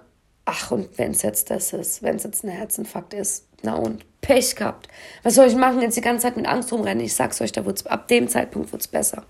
[0.49, 4.05] ach und wenn es jetzt das ist, wenn es jetzt ein Herzinfarkt ist, na und
[4.23, 4.89] Pech gehabt.
[5.23, 5.83] Was soll ich machen?
[5.83, 7.05] Jetzt die ganze Zeit mit Angst rumrennen.
[7.05, 9.25] Ich sag's euch, da wird's, ab dem Zeitpunkt wird's besser.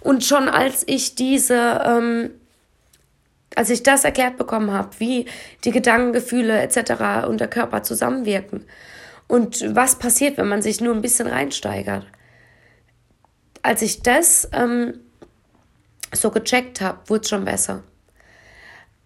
[0.00, 2.30] Und schon als ich diese, ähm,
[3.54, 5.26] als ich das erklärt bekommen habe, wie
[5.64, 7.28] die Gedanken, Gefühle etc.
[7.28, 8.66] und der Körper zusammenwirken
[9.28, 12.06] und was passiert, wenn man sich nur ein bisschen reinsteigert.
[13.62, 14.94] Als ich das ähm,
[16.12, 17.84] so gecheckt habe, wurde es schon besser.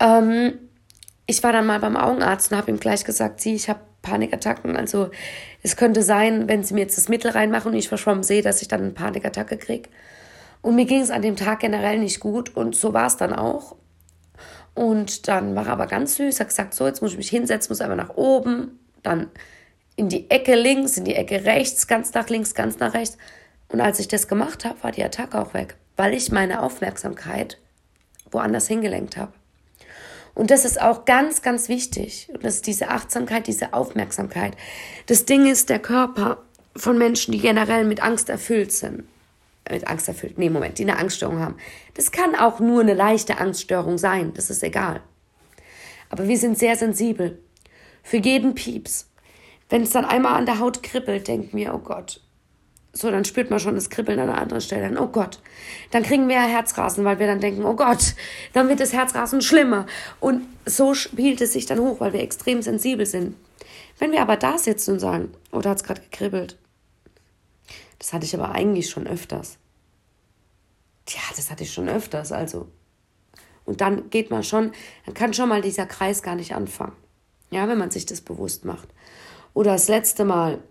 [0.00, 0.59] Ähm,
[1.27, 4.77] ich war dann mal beim Augenarzt und habe ihm gleich gesagt, sie, ich habe Panikattacken.
[4.77, 5.11] Also
[5.63, 8.63] es könnte sein, wenn sie mir jetzt das Mittel reinmachen und ich verschwommen sehe, dass
[8.63, 9.89] ich dann eine Panikattacke kriege.
[10.61, 13.33] Und mir ging es an dem Tag generell nicht gut und so war es dann
[13.33, 13.77] auch.
[14.75, 17.71] Und dann war er aber ganz süß, hat gesagt, so, jetzt muss ich mich hinsetzen,
[17.71, 19.31] muss einfach nach oben, dann
[19.97, 23.17] in die Ecke links, in die Ecke rechts, ganz nach links, ganz nach rechts.
[23.69, 27.59] Und als ich das gemacht habe, war die Attacke auch weg, weil ich meine Aufmerksamkeit
[28.31, 29.33] woanders hingelenkt habe.
[30.35, 32.29] Und das ist auch ganz, ganz wichtig.
[32.33, 34.57] Und das ist diese Achtsamkeit, diese Aufmerksamkeit.
[35.07, 36.42] Das Ding ist, der Körper
[36.77, 39.05] von Menschen, die generell mit Angst erfüllt sind,
[39.70, 41.57] mit Angst erfüllt, nee, Moment, die eine Angststörung haben.
[41.94, 45.01] Das kann auch nur eine leichte Angststörung sein, das ist egal.
[46.11, 47.38] Aber wir sind sehr sensibel.
[48.03, 49.09] Für jeden Pieps.
[49.70, 52.20] Wenn es dann einmal an der Haut kribbelt, denkt mir, oh Gott,
[52.96, 54.83] so, dann spürt man schon das Kribbeln an einer anderen Stelle.
[54.83, 55.40] Dann, oh Gott.
[55.90, 58.14] Dann kriegen wir Herzrasen, weil wir dann denken, oh Gott,
[58.52, 59.87] dann wird das Herzrasen schlimmer.
[60.20, 63.35] Und so spielt es sich dann hoch, weil wir extrem sensibel sind.
[63.98, 66.57] Wenn wir aber da sitzen und sagen, oh, da hat es gerade gekribbelt.
[67.98, 69.59] Das hatte ich aber eigentlich schon öfters.
[71.07, 72.68] Tja, das hatte ich schon öfters, also.
[73.64, 74.72] Und dann geht man schon,
[75.04, 76.96] dann kann schon mal dieser Kreis gar nicht anfangen.
[77.50, 78.88] Ja, wenn man sich das bewusst macht.
[79.52, 80.62] Oder das letzte Mal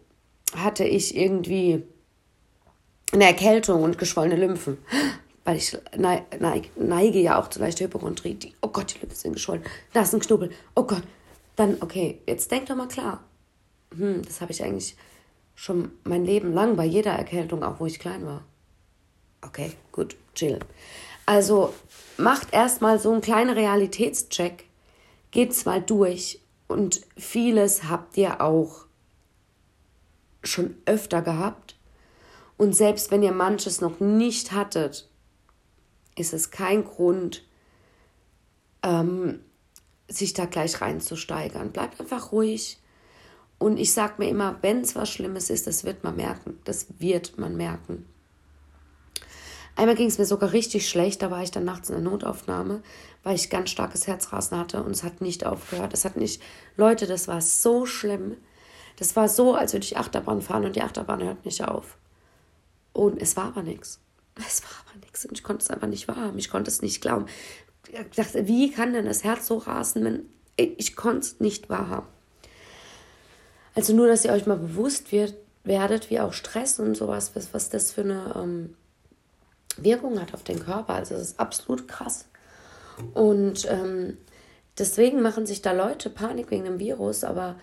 [0.55, 1.83] hatte ich irgendwie
[3.13, 4.78] eine Erkältung und geschwollene Lymphen.
[5.45, 8.54] Weil ich neige, ja auch zu leichter Hypochondrie.
[8.62, 9.63] Oh Gott, die Lymphen sind geschwollen.
[9.91, 10.52] Da ist ein Knubbel.
[10.76, 11.04] Oh Gott.
[11.56, 13.23] Dann, okay, jetzt denk doch mal klar.
[13.95, 14.95] Hm, das habe ich eigentlich
[15.54, 18.43] schon mein Leben lang bei jeder Erkältung, auch wo ich klein war.
[19.41, 20.60] Okay, gut, chill.
[21.26, 21.73] Also
[22.17, 24.65] macht erstmal so einen kleinen Realitätscheck.
[25.32, 26.39] Geht's mal durch.
[26.67, 28.86] Und vieles habt ihr auch
[30.43, 31.72] schon öfter gehabt
[32.58, 35.10] und selbst wenn ihr manches noch nicht hattet,
[36.16, 37.44] ist es kein Grund,
[38.84, 39.39] ähm,
[40.08, 41.72] sich da gleich reinzusteigern.
[41.72, 42.80] Bleibt einfach ruhig.
[43.58, 46.60] Und ich sage mir immer, wenn es was Schlimmes ist, das wird man merken.
[46.66, 48.06] Das wird man merken.
[49.76, 52.84] Einmal ging es mir sogar richtig schlecht, da war ich dann nachts in der Notaufnahme,
[53.24, 55.94] weil ich ganz starkes Herzrasen hatte und es hat nicht aufgehört.
[55.94, 56.44] Es hat nicht,
[56.78, 58.38] Leute, das war so schlimm.
[58.98, 61.98] Das war so, als würde ich Achterbahn fahren und die Achterbahn hört nicht auf.
[62.93, 63.99] Und es war aber nichts.
[64.36, 65.25] Es war aber nichts.
[65.25, 66.38] Und ich konnte es einfach nicht wahrhaben.
[66.38, 67.25] Ich konnte es nicht glauben.
[67.88, 72.08] Ich dachte, wie kann denn das Herz so rasen, wenn ich konnte es nicht wahrhaben.
[73.75, 77.53] Also nur, dass ihr euch mal bewusst wird, werdet, wie auch Stress und sowas, was,
[77.53, 78.75] was das für eine ähm,
[79.77, 80.93] Wirkung hat auf den Körper.
[80.93, 82.25] Also das ist absolut krass.
[83.13, 84.17] Und ähm,
[84.77, 87.56] deswegen machen sich da Leute Panik wegen dem Virus, aber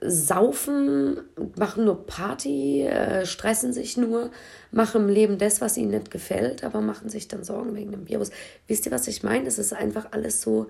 [0.00, 1.20] saufen,
[1.56, 4.30] machen nur Party, äh, stressen sich nur,
[4.70, 8.08] machen im Leben das, was ihnen nicht gefällt, aber machen sich dann Sorgen wegen dem
[8.08, 8.30] Virus.
[8.66, 9.46] Wisst ihr, was ich meine?
[9.46, 10.68] Es ist einfach alles so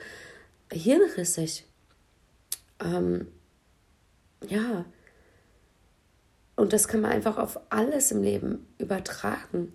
[0.73, 1.65] hirnrissig.
[2.81, 3.29] Ähm,
[4.49, 4.85] ja.
[6.57, 9.73] Und das kann man einfach auf alles im Leben übertragen.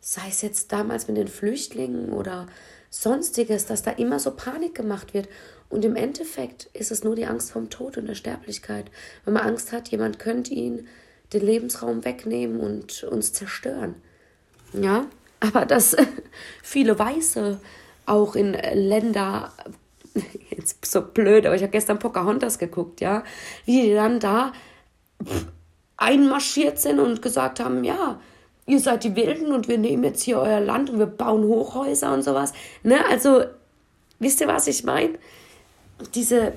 [0.00, 2.46] Sei es jetzt damals mit den Flüchtlingen oder
[2.90, 5.28] sonstiges, dass da immer so Panik gemacht wird.
[5.68, 8.90] Und im Endeffekt ist es nur die Angst vom Tod und der Sterblichkeit.
[9.24, 10.86] Wenn man Angst hat, jemand könnte ihn
[11.32, 13.96] den Lebensraum wegnehmen und uns zerstören.
[14.72, 15.06] Ja,
[15.40, 15.96] aber dass
[16.62, 17.60] viele Weiße
[18.06, 19.52] auch in Länder,
[20.50, 23.24] jetzt so blöd, aber ich habe gestern Pocahontas geguckt, ja,
[23.64, 24.52] wie die dann da
[25.96, 28.20] einmarschiert sind und gesagt haben, ja,
[28.66, 32.12] ihr seid die Wilden und wir nehmen jetzt hier euer Land und wir bauen Hochhäuser
[32.12, 32.52] und sowas.
[32.82, 33.04] Ne?
[33.06, 33.44] Also,
[34.18, 35.18] wisst ihr, was ich meine?
[36.14, 36.52] Diese.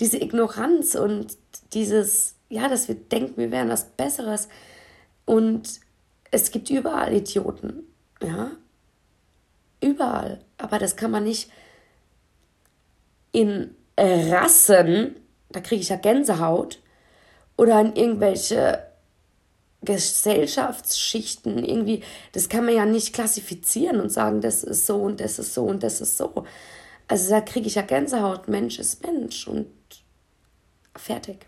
[0.00, 1.36] diese Ignoranz und
[1.72, 4.48] dieses, ja, dass wir denken, wir wären was Besseres.
[5.26, 5.80] Und
[6.30, 7.84] es gibt überall Idioten,
[8.22, 8.50] ja.
[9.82, 10.40] Überall.
[10.58, 11.50] Aber das kann man nicht
[13.32, 15.16] in Rassen,
[15.50, 16.80] da kriege ich ja Gänsehaut,
[17.60, 18.82] oder in irgendwelche
[19.82, 25.38] Gesellschaftsschichten irgendwie, das kann man ja nicht klassifizieren und sagen, das ist so und das
[25.38, 26.46] ist so und das ist so.
[27.06, 29.66] Also da kriege ich ja Gänsehaut, Mensch ist Mensch und
[30.96, 31.44] fertig.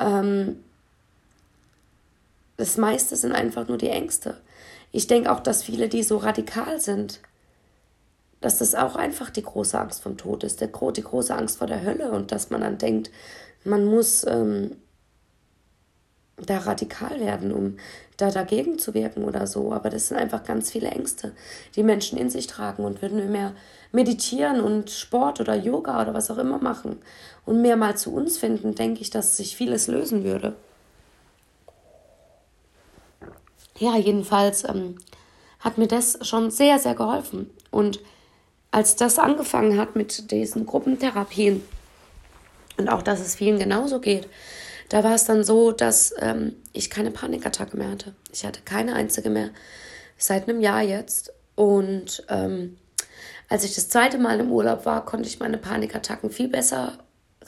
[0.00, 0.64] Ähm,
[2.56, 4.40] das meiste sind einfach nur die Ängste.
[4.90, 7.20] Ich denke auch, dass viele, die so radikal sind,
[8.40, 11.68] dass das auch einfach die große Angst vom Tod ist, der, die große Angst vor
[11.68, 13.12] der Hölle und dass man dann denkt,
[13.62, 14.76] man muss ähm,
[16.46, 17.76] da radikal werden, um
[18.16, 19.72] da dagegen zu wirken oder so.
[19.72, 21.32] Aber das sind einfach ganz viele Ängste,
[21.76, 22.84] die Menschen in sich tragen.
[22.84, 23.52] Und würden wir mehr
[23.92, 26.98] meditieren und Sport oder Yoga oder was auch immer machen
[27.46, 30.54] und mehr mal zu uns finden, denke ich, dass sich vieles lösen würde.
[33.78, 34.96] Ja, jedenfalls ähm,
[35.60, 37.50] hat mir das schon sehr, sehr geholfen.
[37.70, 38.00] Und
[38.70, 41.62] als das angefangen hat mit diesen Gruppentherapien
[42.76, 44.28] und auch, dass es vielen genauso geht,
[44.88, 48.14] da war es dann so, dass ähm, ich keine Panikattacke mehr hatte.
[48.32, 49.50] Ich hatte keine einzige mehr
[50.16, 51.32] seit einem Jahr jetzt.
[51.54, 52.78] Und ähm,
[53.48, 56.98] als ich das zweite Mal im Urlaub war, konnte ich meine Panikattacken viel besser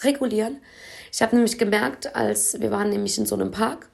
[0.03, 0.59] regulieren.
[1.13, 3.89] Ich habe nämlich gemerkt, als wir waren nämlich in so einem Park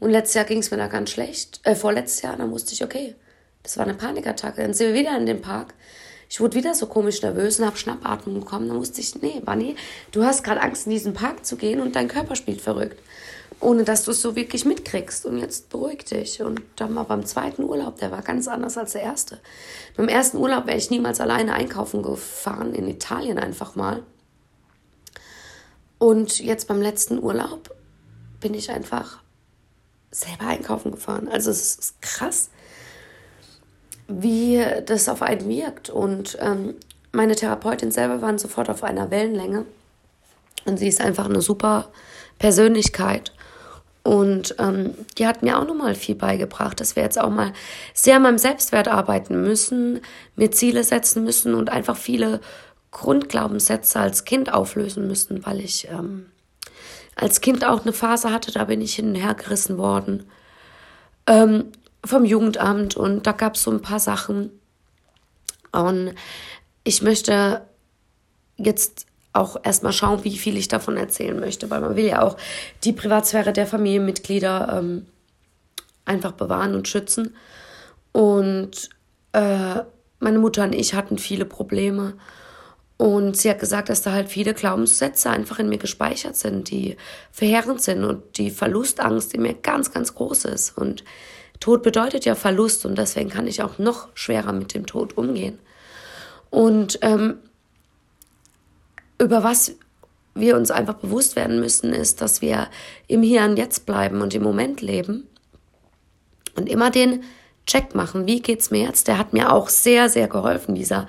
[0.00, 2.84] und letztes Jahr ging es mir da ganz schlecht, äh, vorletztes Jahr, dann wusste ich,
[2.84, 3.14] okay,
[3.62, 4.60] das war eine Panikattacke.
[4.60, 5.74] Dann sind wir wieder in den Park
[6.34, 8.66] ich wurde wieder so komisch nervös und habe Schnappatmung bekommen.
[8.66, 9.76] Dann wusste ich, nee, Bunny,
[10.10, 13.00] du hast gerade Angst, in diesen Park zu gehen und dein Körper spielt verrückt.
[13.60, 15.26] Ohne dass du es so wirklich mitkriegst.
[15.26, 16.42] Und jetzt beruhig dich.
[16.42, 19.38] Und dann war beim zweiten Urlaub, der war ganz anders als der erste.
[19.96, 24.02] Beim ersten Urlaub wäre ich niemals alleine einkaufen gefahren, in Italien einfach mal.
[25.98, 27.72] Und jetzt beim letzten Urlaub
[28.40, 29.20] bin ich einfach
[30.10, 31.28] selber einkaufen gefahren.
[31.28, 32.50] Also es ist krass,
[34.08, 35.90] wie das auf einen wirkt.
[35.90, 36.74] Und ähm,
[37.12, 39.64] meine Therapeutin selber waren sofort auf einer Wellenlänge.
[40.66, 41.90] Und sie ist einfach eine super
[42.38, 43.32] Persönlichkeit.
[44.02, 47.52] Und ähm, die hat mir auch nochmal viel beigebracht, dass wir jetzt auch mal
[47.94, 50.00] sehr an meinem Selbstwert arbeiten müssen,
[50.36, 52.40] mir Ziele setzen müssen und einfach viele
[52.90, 56.26] Grundglaubenssätze als Kind auflösen müssen, weil ich ähm,
[57.16, 60.24] als Kind auch eine Phase hatte, da bin ich hin und her gerissen worden.
[61.26, 61.72] Ähm,
[62.04, 64.50] vom Jugendamt und da gab es so ein paar Sachen.
[65.72, 66.14] Und
[66.84, 67.62] ich möchte
[68.56, 72.36] jetzt auch erstmal schauen, wie viel ich davon erzählen möchte, weil man will ja auch
[72.84, 75.06] die Privatsphäre der Familienmitglieder ähm,
[76.04, 77.34] einfach bewahren und schützen.
[78.12, 78.90] Und
[79.32, 79.80] äh,
[80.20, 82.14] meine Mutter und ich hatten viele Probleme.
[82.96, 86.96] Und sie hat gesagt, dass da halt viele Glaubenssätze einfach in mir gespeichert sind, die
[87.32, 90.78] verheerend sind und die Verlustangst in mir ganz, ganz groß ist.
[90.78, 91.02] Und
[91.60, 95.58] Tod bedeutet ja Verlust und deswegen kann ich auch noch schwerer mit dem Tod umgehen.
[96.50, 97.38] Und ähm,
[99.18, 99.76] über was
[100.34, 102.68] wir uns einfach bewusst werden müssen, ist, dass wir
[103.06, 105.26] im Hier und Jetzt bleiben und im Moment leben
[106.56, 107.22] und immer den
[107.66, 108.26] Check machen.
[108.26, 109.08] Wie geht's mir jetzt?
[109.08, 111.06] Der hat mir auch sehr, sehr geholfen, dieser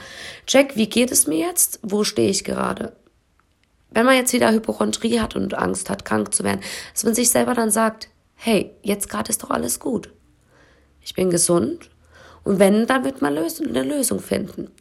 [0.47, 0.75] Check.
[0.75, 1.79] Wie geht es mir jetzt?
[1.81, 2.95] Wo stehe ich gerade?
[3.89, 6.61] Wenn man jetzt wieder Hypochondrie hat und Angst hat, krank zu werden,
[6.93, 10.11] dass man sich selber dann sagt, hey, jetzt gerade ist doch alles gut
[11.05, 11.89] ich bin gesund
[12.43, 14.71] und wenn, dann wird man eine Lösung finden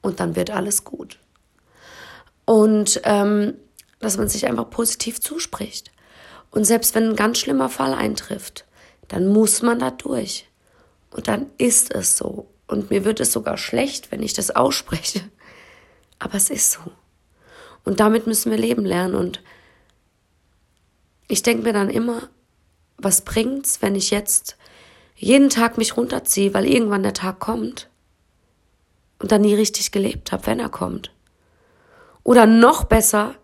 [0.00, 1.18] und dann wird alles gut.
[2.44, 3.54] Und ähm,
[3.98, 5.90] dass man sich einfach positiv zuspricht.
[6.50, 8.64] Und selbst wenn ein ganz schlimmer Fall eintrifft,
[9.08, 10.48] dann muss man da durch.
[11.10, 12.48] Und dann ist es so.
[12.66, 15.20] Und mir wird es sogar schlecht, wenn ich das ausspreche.
[16.18, 16.80] Aber es ist so.
[17.84, 19.14] Und damit müssen wir leben lernen.
[19.14, 19.42] Und
[21.28, 22.28] ich denke mir dann immer,
[22.96, 24.56] was bringt's, wenn ich jetzt
[25.22, 27.88] jeden Tag mich runterziehe, weil irgendwann der Tag kommt
[29.20, 31.12] und dann nie richtig gelebt habe, wenn er kommt.
[32.24, 33.36] Oder noch besser,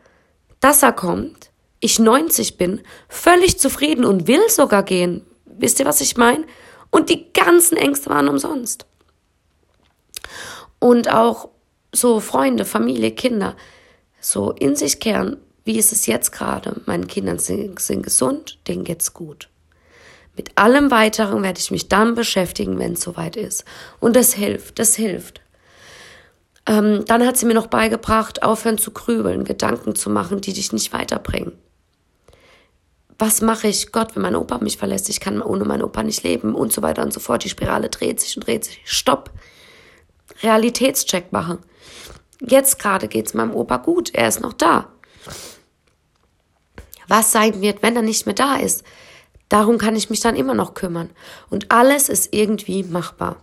[0.59, 5.25] dass er kommt, ich 90 bin, völlig zufrieden und will sogar gehen.
[5.45, 6.45] Wisst ihr, was ich meine?
[6.91, 8.85] Und die ganzen Ängste waren umsonst.
[10.81, 11.49] Und auch
[11.93, 13.57] so Freunde, Familie, Kinder,
[14.21, 16.81] so in sich kehren, wie ist es jetzt gerade?
[16.87, 19.49] Meine Kinder sind, sind gesund, denen geht's gut.
[20.39, 23.65] Mit allem Weiteren werde ich mich dann beschäftigen, wenn es soweit ist.
[23.99, 25.41] Und das hilft, das hilft.
[26.65, 30.73] Ähm, dann hat sie mir noch beigebracht, aufhören zu grübeln, Gedanken zu machen, die dich
[30.73, 31.59] nicht weiterbringen.
[33.19, 33.91] Was mache ich?
[33.91, 36.83] Gott, wenn mein Opa mich verlässt, ich kann ohne meinen Opa nicht leben und so
[36.83, 37.43] weiter und so fort.
[37.43, 38.81] Die Spirale dreht sich und dreht sich.
[38.85, 39.33] Stopp.
[40.45, 41.59] Realitätscheck machen.
[42.41, 44.93] Jetzt gerade geht es meinem Opa gut, er ist noch da.
[47.09, 48.85] Was sein wird, wenn er nicht mehr da ist,
[49.49, 51.11] darum kann ich mich dann immer noch kümmern.
[51.51, 53.37] Und alles ist irgendwie machbar.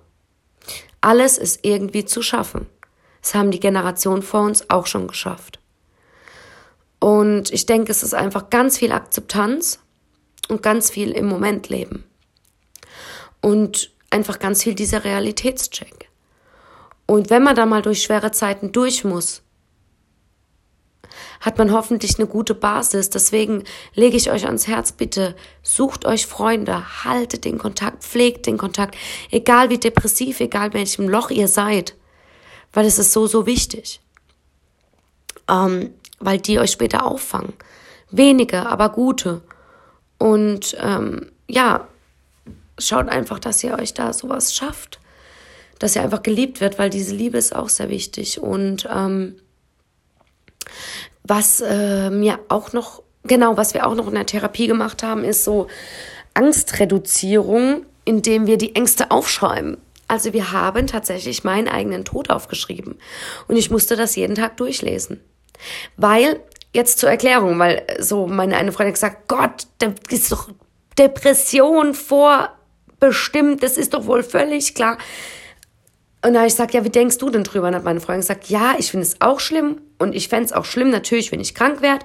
[1.02, 2.68] Alles ist irgendwie zu schaffen.
[3.22, 5.60] Das haben die Generationen vor uns auch schon geschafft.
[7.00, 9.80] Und ich denke, es ist einfach ganz viel Akzeptanz
[10.48, 12.04] und ganz viel im Moment leben.
[13.42, 16.10] Und einfach ganz viel dieser Realitätscheck.
[17.06, 19.44] Und wenn man da mal durch schwere Zeiten durch muss,
[21.40, 23.10] hat man hoffentlich eine gute Basis.
[23.10, 23.64] Deswegen
[23.94, 28.96] lege ich euch ans Herz, bitte sucht euch Freunde, haltet den Kontakt, pflegt den Kontakt,
[29.32, 31.96] egal wie depressiv, egal welchem Loch ihr seid,
[32.74, 34.02] weil es ist so, so wichtig,
[35.50, 37.54] ähm, weil die euch später auffangen.
[38.12, 39.42] Wenige, aber gute.
[40.18, 41.88] Und ähm, ja,
[42.78, 45.00] schaut einfach, dass ihr euch da sowas schafft.
[45.80, 48.40] Dass ihr einfach geliebt wird, weil diese Liebe ist auch sehr wichtig.
[48.40, 49.36] Und ähm,
[51.28, 55.24] was äh, mir auch noch, genau, was wir auch noch in der Therapie gemacht haben,
[55.24, 55.68] ist so
[56.34, 59.78] Angstreduzierung, indem wir die Ängste aufschreiben.
[60.08, 63.00] Also wir haben tatsächlich meinen eigenen Tod aufgeschrieben.
[63.48, 65.20] Und ich musste das jeden Tag durchlesen.
[65.98, 66.42] Weil,
[66.74, 70.50] jetzt zur Erklärung, weil so meine eine Freundin gesagt, Gott, da ist doch
[71.00, 74.98] Depression vorbestimmt, das ist doch wohl völlig klar.
[76.26, 77.68] Und da habe ich gesagt, ja, wie denkst du denn drüber?
[77.68, 80.54] Und hat meine Freundin gesagt, ja, ich finde es auch schlimm und ich fände es
[80.54, 82.04] auch schlimm, natürlich, wenn ich krank werde.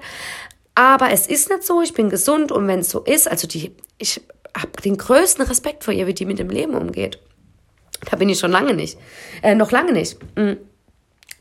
[0.75, 3.75] Aber es ist nicht so, ich bin gesund und wenn es so ist, also die,
[3.97, 4.21] ich
[4.55, 7.19] habe den größten Respekt vor ihr, wie die mit dem Leben umgeht.
[8.11, 8.99] Da bin ich schon lange nicht.
[9.41, 10.19] Äh, noch lange nicht.
[10.35, 10.57] Mm.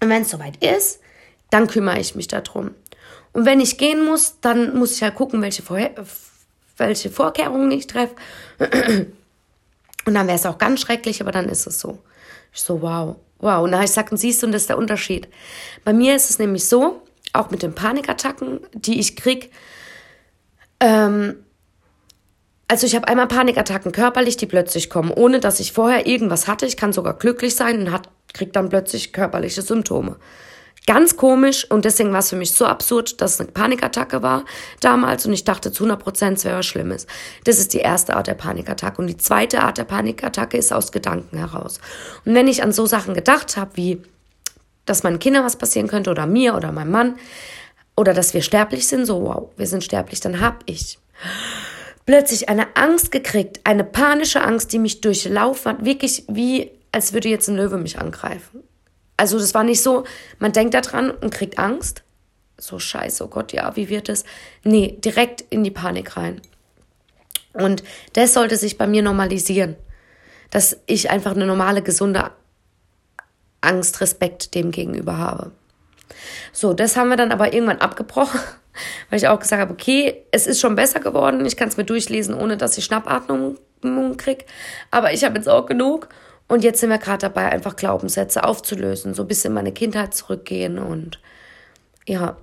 [0.02, 1.00] Und wenn es soweit ist,
[1.50, 2.70] dann kümmere ich mich darum.
[3.34, 5.90] Und wenn ich gehen muss, dann muss ich halt gucken, welche, Vorher
[6.78, 8.14] welche Vorkehrungen ich treffe.
[10.06, 11.98] Und dann wäre es auch ganz schrecklich, aber dann ist es so.
[12.52, 13.62] Ich so, wow, wow.
[13.62, 15.28] Und dann habe ich gesagt, und siehst du, und das ist der Unterschied.
[15.84, 19.50] Bei mir ist es nämlich so, auch mit den Panikattacken, die ich krieg,
[20.80, 21.36] ähm,
[22.70, 26.66] also ich habe einmal Panikattacken körperlich, die plötzlich kommen, ohne dass ich vorher irgendwas hatte.
[26.66, 30.16] Ich kann sogar glücklich sein und kriege dann plötzlich körperliche Symptome.
[30.90, 34.44] Ganz komisch und deswegen war es für mich so absurd, dass es eine Panikattacke war
[34.80, 37.06] damals und ich dachte zu 100 Prozent, es wäre was Schlimmes.
[37.44, 40.90] Das ist die erste Art der Panikattacke und die zweite Art der Panikattacke ist aus
[40.90, 41.78] Gedanken heraus.
[42.24, 44.02] Und wenn ich an so Sachen gedacht habe, wie
[44.84, 47.14] dass meinen Kindern was passieren könnte oder mir oder meinem Mann
[47.96, 50.98] oder dass wir sterblich sind, so wow, wir sind sterblich, dann habe ich
[52.04, 57.28] plötzlich eine Angst gekriegt, eine panische Angst, die mich durchlaufen hat, wirklich wie als würde
[57.28, 58.64] jetzt ein Löwe mich angreifen.
[59.20, 60.04] Also das war nicht so,
[60.38, 62.04] man denkt da dran und kriegt Angst.
[62.56, 64.24] So scheiße, oh Gott, ja, wie wird es?
[64.64, 66.40] Nee, direkt in die Panik rein.
[67.52, 67.82] Und
[68.14, 69.76] das sollte sich bei mir normalisieren,
[70.50, 72.30] dass ich einfach eine normale, gesunde
[73.60, 75.52] Angst, Respekt dem gegenüber habe.
[76.54, 78.40] So, das haben wir dann aber irgendwann abgebrochen,
[79.10, 81.84] weil ich auch gesagt habe, okay, es ist schon besser geworden, ich kann es mir
[81.84, 83.58] durchlesen, ohne dass ich Schnappatmung
[84.16, 84.46] kriege,
[84.90, 86.08] aber ich habe jetzt auch genug
[86.50, 90.80] und jetzt sind wir gerade dabei, einfach Glaubenssätze aufzulösen, so bisschen in meine Kindheit zurückgehen
[90.80, 91.20] und
[92.08, 92.38] ja,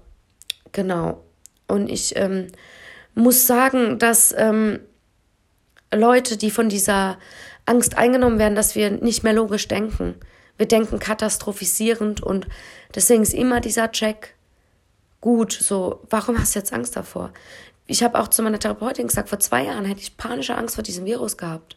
[0.72, 1.26] genau.
[1.68, 2.48] Und ich ähm,
[3.16, 4.80] muss sagen, dass ähm,
[5.94, 7.18] Leute, die von dieser
[7.66, 10.16] Angst eingenommen werden, dass wir nicht mehr logisch denken.
[10.56, 12.48] Wir denken katastrophisierend und
[12.96, 14.36] deswegen ist immer dieser Check
[15.20, 15.52] gut.
[15.52, 17.34] So, warum hast du jetzt Angst davor?
[17.88, 20.84] Ich habe auch zu meiner Therapeutin gesagt, vor zwei Jahren hätte ich panische Angst vor
[20.86, 21.77] diesem Virus gehabt.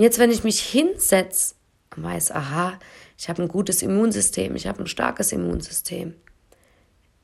[0.00, 1.56] Und jetzt, wenn ich mich hinsetze
[1.94, 2.78] und weiß, aha,
[3.18, 6.14] ich habe ein gutes Immunsystem, ich habe ein starkes Immunsystem.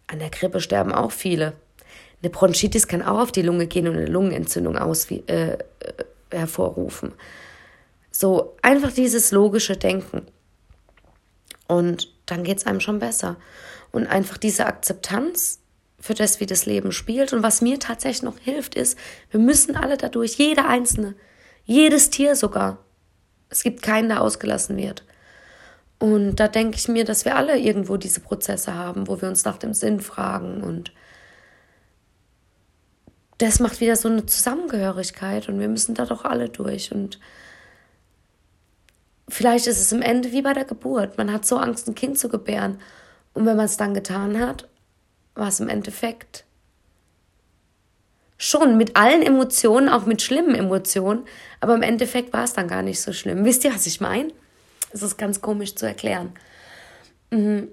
[0.09, 1.55] An der Grippe sterben auch viele.
[2.21, 5.57] Eine Bronchitis kann auch auf die Lunge gehen und eine Lungenentzündung aus, äh, äh,
[6.31, 7.15] hervorrufen.
[8.11, 10.27] So einfach dieses logische Denken.
[11.69, 13.37] Und dann geht es einem schon besser.
[13.91, 15.61] Und einfach diese Akzeptanz
[15.99, 17.33] für das, wie das Leben spielt.
[17.33, 18.99] Und was mir tatsächlich noch hilft, ist,
[19.31, 21.15] wir müssen alle dadurch, jeder Einzelne,
[21.67, 22.79] jedes Tier sogar.
[23.51, 25.05] Es gibt keinen, der ausgelassen wird.
[25.99, 29.45] Und da denke ich mir, dass wir alle irgendwo diese Prozesse haben, wo wir uns
[29.45, 30.93] nach dem Sinn fragen und
[33.39, 37.19] das macht wieder so eine Zusammengehörigkeit und wir müssen da doch alle durch und
[39.29, 41.19] vielleicht ist es im Ende wie bei der Geburt.
[41.19, 42.81] Man hat so Angst, ein Kind zu gebären
[43.35, 44.69] und wenn man es dann getan hat,
[45.35, 46.46] war es im Endeffekt
[48.39, 51.25] schon mit allen Emotionen, auch mit schlimmen Emotionen,
[51.61, 53.45] aber im Endeffekt war es dann gar nicht so schlimm.
[53.45, 54.33] Wisst ihr, was ich meine?
[54.93, 56.33] Es ist ganz komisch zu erklären.
[57.31, 57.69] Mhm.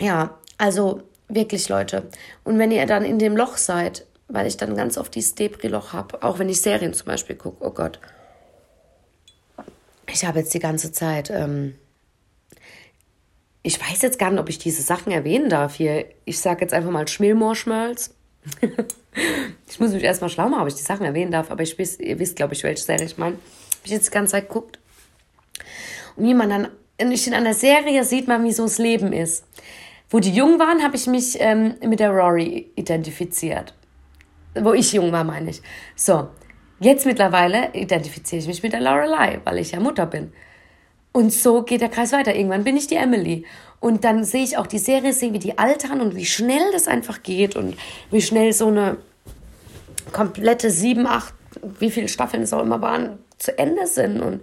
[0.00, 2.08] Ja, also wirklich, Leute.
[2.44, 5.92] Und wenn ihr dann in dem Loch seid, weil ich dann ganz oft dieses Depri-Loch
[5.92, 8.00] habe, auch wenn ich Serien zum Beispiel gucke, oh Gott.
[10.12, 11.74] Ich habe jetzt die ganze Zeit, ähm,
[13.62, 16.06] ich weiß jetzt gar nicht, ob ich diese Sachen erwähnen darf hier.
[16.24, 18.15] Ich sage jetzt einfach mal Schmilmorschmölz.
[19.68, 22.00] ich muss mich erstmal schlau machen, ob ich die Sachen erwähnen darf, aber ich weiß,
[22.00, 23.34] ihr wisst, glaube ich, welche Serie ich meine.
[23.34, 24.78] Habe ich jetzt die ganze Zeit geguckt.
[26.16, 26.68] Und wie man dann
[26.98, 29.44] in einer Serie sieht man, wie so das Leben ist.
[30.08, 33.74] Wo die jung waren, habe ich mich ähm, mit der Rory identifiziert.
[34.54, 35.60] Wo ich jung war, meine ich.
[35.94, 36.28] So,
[36.80, 40.32] jetzt mittlerweile identifiziere ich mich mit der Lorelei, weil ich ja Mutter bin.
[41.16, 42.34] Und so geht der Kreis weiter.
[42.34, 43.46] Irgendwann bin ich die Emily.
[43.80, 46.88] Und dann sehe ich auch die Serie, sehe, wie die altern und wie schnell das
[46.88, 47.74] einfach geht und
[48.10, 48.98] wie schnell so eine
[50.12, 51.32] komplette sieben, acht,
[51.78, 54.20] wie viele Staffeln es auch immer waren, zu Ende sind.
[54.20, 54.42] Und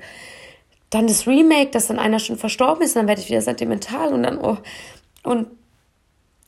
[0.90, 4.24] dann das Remake, dass dann einer schon verstorben ist, dann werde ich wieder sentimental und
[4.24, 4.58] dann, oh.
[5.22, 5.50] Und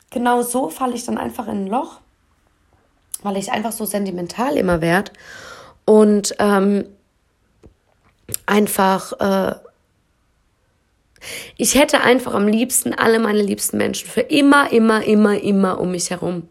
[0.10, 2.00] genau so falle ich dann einfach in ein Loch,
[3.22, 5.12] weil ich einfach so sentimental immer werde
[5.86, 6.86] und ähm,
[8.48, 9.14] einfach.
[9.20, 9.65] Äh,
[11.58, 15.92] ich hätte einfach am liebsten alle meine liebsten Menschen für immer, immer, immer, immer um
[15.92, 16.48] mich herum.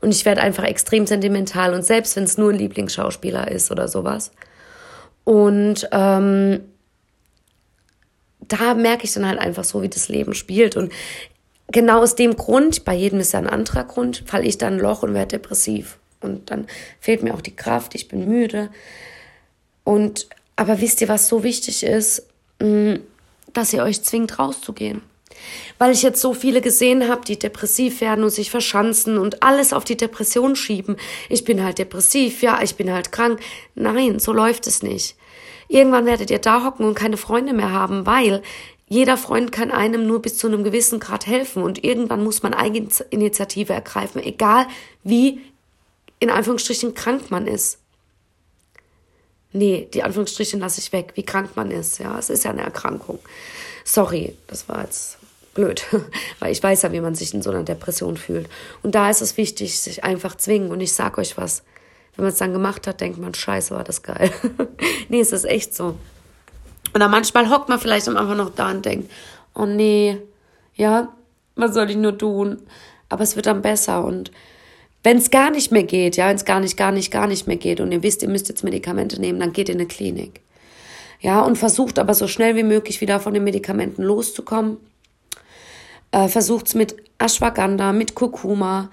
[0.00, 3.86] Und ich werde einfach extrem sentimental und selbst wenn es nur ein Lieblingsschauspieler ist oder
[3.86, 4.32] sowas.
[5.24, 6.60] Und ähm,
[8.40, 10.76] da merke ich dann halt einfach so, wie das Leben spielt.
[10.76, 10.92] Und
[11.70, 14.80] genau aus dem Grund, bei jedem ist ja ein anderer Grund, falle ich dann ein
[14.80, 15.98] Loch und werde depressiv.
[16.20, 16.66] Und dann
[17.00, 18.70] fehlt mir auch die Kraft, ich bin müde.
[19.84, 22.26] Und aber wisst ihr, was so wichtig ist?
[22.60, 22.96] Mm,
[23.52, 25.02] dass ihr euch zwingt, rauszugehen.
[25.78, 29.72] Weil ich jetzt so viele gesehen habe, die depressiv werden und sich verschanzen und alles
[29.72, 30.96] auf die Depression schieben.
[31.28, 33.40] Ich bin halt depressiv, ja, ich bin halt krank.
[33.74, 35.16] Nein, so läuft es nicht.
[35.68, 38.42] Irgendwann werdet ihr da hocken und keine Freunde mehr haben, weil
[38.88, 42.52] jeder Freund kann einem nur bis zu einem gewissen Grad helfen und irgendwann muss man
[42.52, 44.66] Eigeninitiative ergreifen, egal
[45.02, 45.40] wie
[46.20, 47.81] in Anführungsstrichen krank man ist.
[49.52, 51.98] Nee, die Anführungsstriche lasse ich weg, wie krank man ist.
[51.98, 53.18] Ja, es ist ja eine Erkrankung.
[53.84, 55.18] Sorry, das war jetzt
[55.54, 55.84] blöd,
[56.38, 58.48] weil ich weiß ja, wie man sich in so einer Depression fühlt.
[58.82, 60.70] Und da ist es wichtig, sich einfach zwingen.
[60.70, 61.62] Und ich sag euch was,
[62.16, 64.30] wenn man es dann gemacht hat, denkt man, scheiße, war das geil.
[65.08, 65.96] nee, es ist echt so.
[66.94, 69.10] Und dann manchmal hockt man vielleicht einfach noch da und denkt,
[69.54, 70.18] oh nee,
[70.74, 71.08] ja,
[71.56, 72.58] was soll ich nur tun?
[73.08, 74.30] Aber es wird dann besser und
[75.02, 77.46] wenn es gar nicht mehr geht, ja, wenn es gar nicht, gar nicht, gar nicht
[77.46, 80.40] mehr geht und ihr wisst, ihr müsst jetzt Medikamente nehmen, dann geht in eine Klinik.
[81.20, 84.78] Ja, und versucht aber so schnell wie möglich wieder von den Medikamenten loszukommen.
[86.10, 88.90] Äh, versucht es mit Ashwagandha, mit Kurkuma,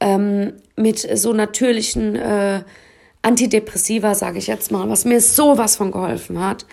[0.00, 2.62] ähm, mit so natürlichen äh,
[3.22, 6.64] Antidepressiva, sage ich jetzt mal, was mir sowas von geholfen hat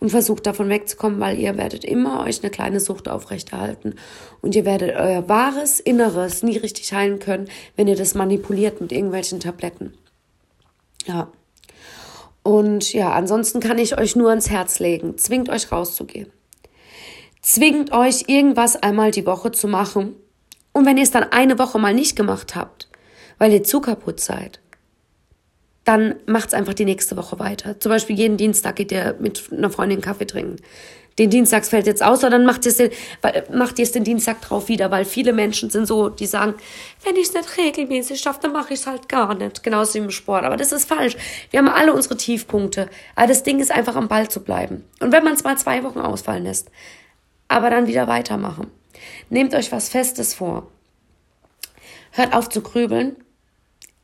[0.00, 3.94] und versucht davon wegzukommen, weil ihr werdet immer euch eine kleine Sucht aufrechterhalten
[4.40, 8.92] und ihr werdet euer wahres Inneres nie richtig heilen können, wenn ihr das manipuliert mit
[8.92, 9.94] irgendwelchen Tabletten.
[11.06, 11.30] Ja.
[12.42, 16.32] Und ja, ansonsten kann ich euch nur ans Herz legen, zwingt euch rauszugehen.
[17.42, 20.14] Zwingt euch irgendwas einmal die Woche zu machen.
[20.72, 22.88] Und wenn ihr es dann eine Woche mal nicht gemacht habt,
[23.38, 24.60] weil ihr zu kaputt seid,
[25.84, 27.80] dann macht's einfach die nächste Woche weiter.
[27.80, 30.56] Zum Beispiel jeden Dienstag geht ihr mit einer Freundin Kaffee trinken.
[31.18, 32.90] Den Dienstags fällt jetzt aus, oder dann macht ihr es den,
[33.52, 36.54] macht ihr es den Dienstag drauf wieder, weil viele Menschen sind so, die sagen,
[37.04, 39.62] wenn ich es nicht regelmäßig schaffe, dann mache ich es halt gar nicht.
[39.62, 40.44] Genauso wie im Sport.
[40.44, 41.16] Aber das ist falsch.
[41.50, 42.88] Wir haben alle unsere Tiefpunkte.
[43.16, 44.84] Aber das Ding ist einfach am Ball zu bleiben.
[45.00, 46.70] Und wenn man es mal zwei Wochen ausfallen lässt,
[47.48, 48.70] aber dann wieder weitermachen.
[49.28, 50.70] Nehmt euch was Festes vor.
[52.12, 53.16] Hört auf zu grübeln.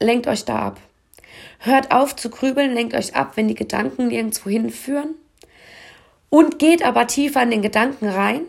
[0.00, 0.80] Lenkt euch da ab.
[1.58, 5.14] Hört auf zu grübeln, lenkt euch ab, wenn die Gedanken nirgendwo hinführen.
[6.28, 8.42] Und geht aber tiefer in den Gedanken rein,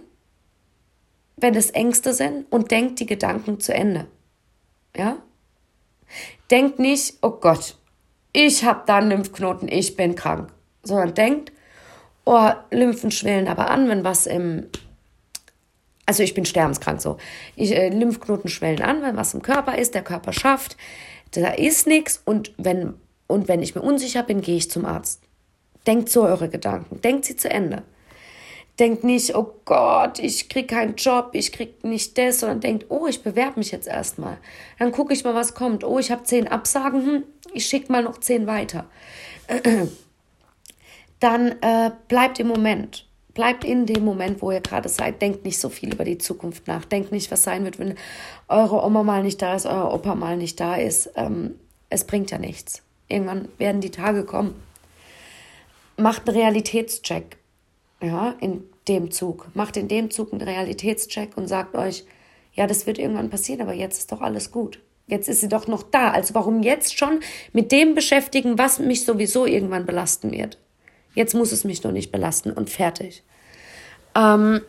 [1.35, 4.07] wenn es Ängste sind, und denkt die Gedanken zu Ende.
[4.95, 5.17] Ja?
[6.49, 7.75] Denkt nicht, oh Gott,
[8.33, 10.51] ich habe da einen Lymphknoten, ich bin krank.
[10.83, 11.51] Sondern denkt,
[12.25, 14.67] oh, Lymphen schwellen aber an, wenn was im
[16.07, 17.17] also ich bin sterbenskrank so.
[17.57, 20.77] Ich, äh, Lymphknoten schwellen an, wenn was im Körper ist, der Körper schafft,
[21.31, 22.93] da ist nichts und wenn,
[23.27, 25.21] und wenn ich mir unsicher bin, gehe ich zum Arzt.
[25.85, 27.83] Denkt so eure Gedanken, denkt sie zu Ende.
[28.79, 33.07] Denkt nicht, oh Gott, ich krieg keinen Job, ich krieg nicht das, sondern denkt, oh,
[33.07, 34.37] ich bewerbe mich jetzt erstmal.
[34.77, 35.83] Dann gucke ich mal, was kommt.
[35.83, 37.23] Oh, ich habe zehn Absagen, hm,
[37.53, 38.85] ich schicke mal noch zehn weiter.
[41.19, 43.06] Dann äh, bleibt im Moment.
[43.37, 45.21] Bleibt in dem Moment, wo ihr gerade seid.
[45.21, 46.85] Denkt nicht so viel über die Zukunft nach.
[46.85, 47.93] Denkt nicht, was sein wird, wenn
[48.47, 51.11] eure Oma mal nicht da ist, euer Opa mal nicht da ist.
[51.15, 51.53] Ähm,
[51.91, 52.81] es bringt ja nichts.
[53.07, 54.55] Irgendwann werden die Tage kommen.
[55.97, 57.37] Macht einen Realitätscheck.
[58.01, 59.49] Ja, in dem Zug.
[59.53, 62.05] Macht in dem Zug einen Realitätscheck und sagt euch,
[62.53, 64.79] ja, das wird irgendwann passieren, aber jetzt ist doch alles gut.
[65.05, 66.09] Jetzt ist sie doch noch da.
[66.09, 67.19] Also warum jetzt schon
[67.53, 70.57] mit dem beschäftigen, was mich sowieso irgendwann belasten wird?
[71.17, 73.23] Jetzt muss es mich nur nicht belasten und fertig.
[74.13, 74.61] Ähm,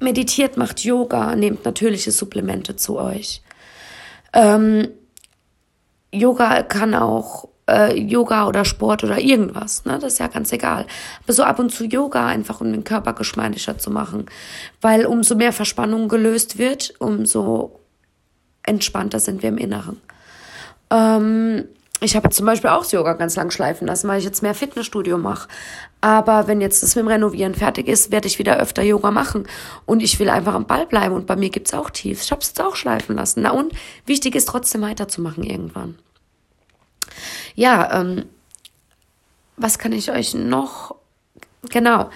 [0.00, 3.42] meditiert, macht Yoga, nehmt natürliche Supplemente zu euch.
[4.32, 4.88] Ähm,
[6.10, 9.98] Yoga kann auch äh, Yoga oder Sport oder irgendwas, ne?
[10.00, 10.86] Das ist ja ganz egal.
[11.22, 14.24] Aber so ab und zu Yoga einfach, um den Körper geschmeidiger zu machen.
[14.80, 17.78] Weil umso mehr Verspannung gelöst wird, umso
[18.62, 20.00] entspannter sind wir im Inneren.
[20.90, 21.68] Ähm,
[22.00, 24.54] ich habe zum Beispiel auch das Yoga ganz lang schleifen lassen, weil ich jetzt mehr
[24.54, 25.48] Fitnessstudio mache.
[26.00, 29.48] Aber wenn jetzt das mit dem Renovieren fertig ist, werde ich wieder öfter Yoga machen.
[29.84, 31.14] Und ich will einfach am Ball bleiben.
[31.14, 32.24] Und bei mir gibt's auch Tiefs.
[32.24, 33.42] Ich habe es jetzt auch schleifen lassen.
[33.42, 33.72] Na und
[34.06, 35.98] wichtig ist trotzdem weiterzumachen irgendwann.
[37.54, 38.26] Ja, ähm,
[39.56, 40.94] was kann ich euch noch?
[41.70, 42.10] Genau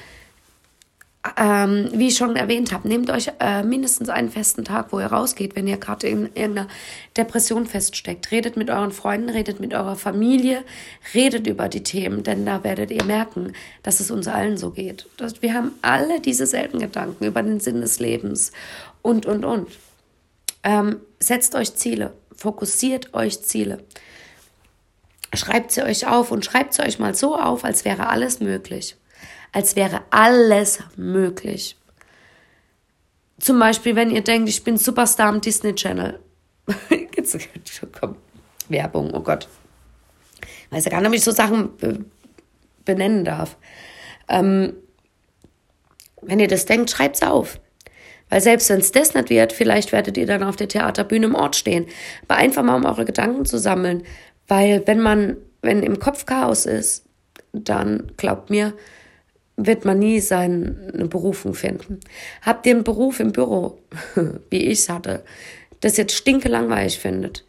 [1.36, 5.06] ähm, wie ich schon erwähnt habe, nehmt euch äh, mindestens einen festen Tag, wo ihr
[5.06, 6.66] rausgeht, wenn ihr gerade in irgendeiner
[7.16, 8.32] Depression feststeckt.
[8.32, 10.64] Redet mit euren Freunden, redet mit eurer Familie,
[11.14, 13.52] redet über die Themen, denn da werdet ihr merken,
[13.84, 15.08] dass es uns allen so geht.
[15.16, 18.50] Dass wir haben alle diese selben Gedanken über den Sinn des Lebens
[19.00, 19.68] und, und, und.
[20.64, 23.84] Ähm, setzt euch Ziele, fokussiert euch Ziele.
[25.34, 28.96] Schreibt sie euch auf und schreibt sie euch mal so auf, als wäre alles möglich
[29.52, 31.76] als wäre alles möglich.
[33.38, 36.20] Zum Beispiel, wenn ihr denkt, ich bin Superstar am Disney Channel.
[38.68, 39.48] Werbung, oh Gott.
[40.40, 41.70] Ich weiß ja gar nicht, ob ich so Sachen
[42.84, 43.56] benennen darf.
[44.28, 44.74] Ähm,
[46.22, 47.60] wenn ihr das denkt, schreibt es auf.
[48.30, 51.34] Weil selbst wenn es das nicht wird, vielleicht werdet ihr dann auf der Theaterbühne im
[51.34, 51.86] Ort stehen.
[52.26, 54.04] Aber einfach mal, um eure Gedanken zu sammeln.
[54.48, 57.04] Weil wenn man, wenn im Kopf Chaos ist,
[57.52, 58.72] dann glaubt mir,
[59.56, 62.00] wird man nie seine Berufung finden.
[62.42, 63.78] Habt ihr einen Beruf im Büro,
[64.50, 65.22] wie ich es hatte,
[65.80, 67.44] das jetzt stinkelangweilig findet,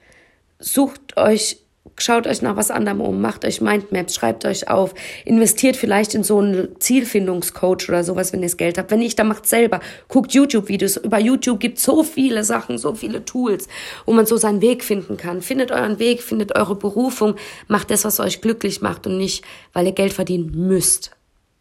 [0.59, 1.59] sucht euch,
[1.97, 6.23] schaut euch nach was anderem um, macht euch Mindmaps, schreibt euch auf, investiert vielleicht in
[6.23, 8.89] so einen Zielfindungscoach oder sowas, wenn ihr das Geld habt.
[8.89, 9.79] Wenn nicht, dann macht selber.
[10.07, 10.97] Guckt YouTube-Videos.
[10.97, 13.67] Über YouTube gibt so viele Sachen, so viele Tools,
[14.05, 15.41] wo man so seinen Weg finden kann.
[15.41, 17.35] Findet euren Weg, findet eure Berufung,
[17.67, 19.43] macht das, was euch glücklich macht und nicht,
[19.73, 21.11] weil ihr Geld verdienen müsst.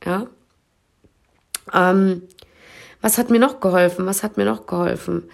[0.05, 0.26] Ja.
[1.72, 2.22] Ähm,
[3.00, 4.07] was hat mir noch geholfen?
[4.07, 5.24] Was hat mir noch geholfen?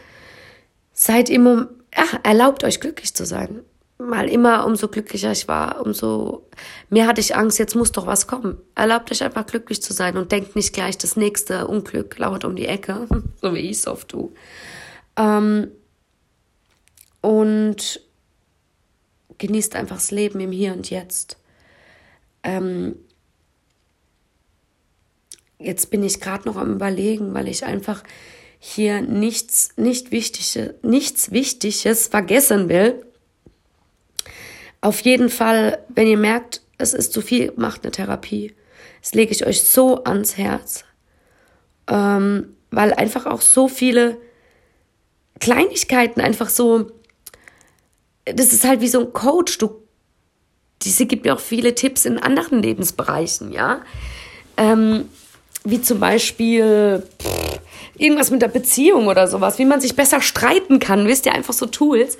[0.92, 3.60] Seid immer, ja, erlaubt euch glücklich zu sein.
[3.98, 6.46] Mal immer, umso glücklicher ich war, umso
[6.88, 8.56] mehr hatte ich Angst, jetzt muss doch was kommen.
[8.74, 12.54] Erlaubt euch einfach glücklich zu sein und denkt nicht gleich, das nächste Unglück lauert um
[12.54, 13.08] die Ecke,
[13.40, 14.30] so wie ich es oft tue.
[15.16, 15.72] Ähm,
[17.20, 18.00] und
[19.38, 21.36] genießt einfach das Leben im Hier und Jetzt.
[22.44, 22.96] Ähm,
[25.58, 28.02] jetzt bin ich gerade noch am Überlegen, weil ich einfach
[28.58, 33.04] hier nichts, nicht Wichtiges, nichts Wichtiges vergessen will.
[34.80, 38.54] Auf jeden Fall, wenn ihr merkt, es ist zu viel, macht eine Therapie.
[39.02, 40.84] Das lege ich euch so ans Herz.
[41.88, 44.18] Ähm, weil einfach auch so viele
[45.40, 46.90] Kleinigkeiten einfach so,
[48.24, 49.58] das ist halt wie so ein Coach.
[49.58, 49.82] Du,
[50.82, 53.82] diese gibt mir auch viele Tipps in anderen Lebensbereichen, ja.
[54.56, 55.08] Ähm,
[55.70, 57.60] wie zum Beispiel pff,
[57.98, 61.54] irgendwas mit der Beziehung oder sowas, wie man sich besser streiten kann, wisst ihr, einfach
[61.54, 62.16] so Tools.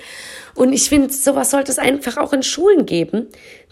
[0.55, 3.27] Und ich finde, sowas sollte es einfach auch in Schulen geben,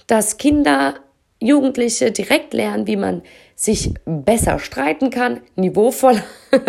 [0.08, 0.96] dass Kinder,
[1.40, 3.22] Jugendliche direkt lernen, wie man
[3.56, 6.24] sich besser streiten kann, niveauvoll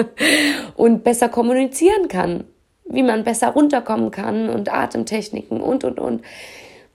[0.76, 2.44] und besser kommunizieren kann,
[2.86, 6.22] wie man besser runterkommen kann und Atemtechniken und, und, und.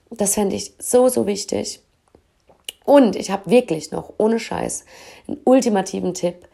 [0.10, 1.80] Das fände ich so, so wichtig.
[2.86, 4.86] Und ich habe wirklich noch, ohne Scheiß,
[5.28, 6.48] einen ultimativen Tipp.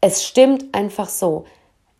[0.00, 1.44] Es stimmt einfach so.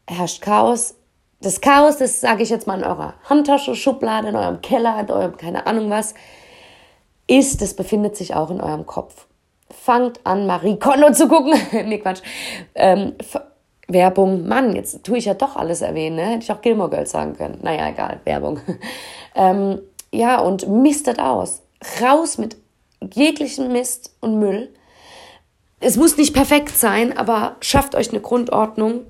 [0.07, 0.95] Herrscht Chaos.
[1.41, 5.11] Das Chaos, das sage ich jetzt mal in eurer Handtasche, Schublade, in eurem Keller, in
[5.11, 6.15] eurem keine Ahnung was,
[7.29, 9.27] ist, das befindet sich auch in eurem Kopf.
[9.71, 11.55] Fangt an, Marie Kondo zu gucken.
[11.85, 12.23] nee, Quatsch.
[12.75, 13.15] Ähm,
[13.87, 16.27] Werbung, Mann, jetzt tue ich ja doch alles erwähnen, ne?
[16.27, 17.59] Hätte ich auch Gilmore Girls sagen können.
[17.63, 18.61] Naja, egal, Werbung.
[19.35, 19.81] ähm,
[20.13, 21.63] ja, und mistet aus.
[22.03, 22.57] Raus mit
[23.15, 24.73] jeglichen Mist und Müll.
[25.81, 29.03] Es muss nicht perfekt sein, aber schafft euch eine Grundordnung.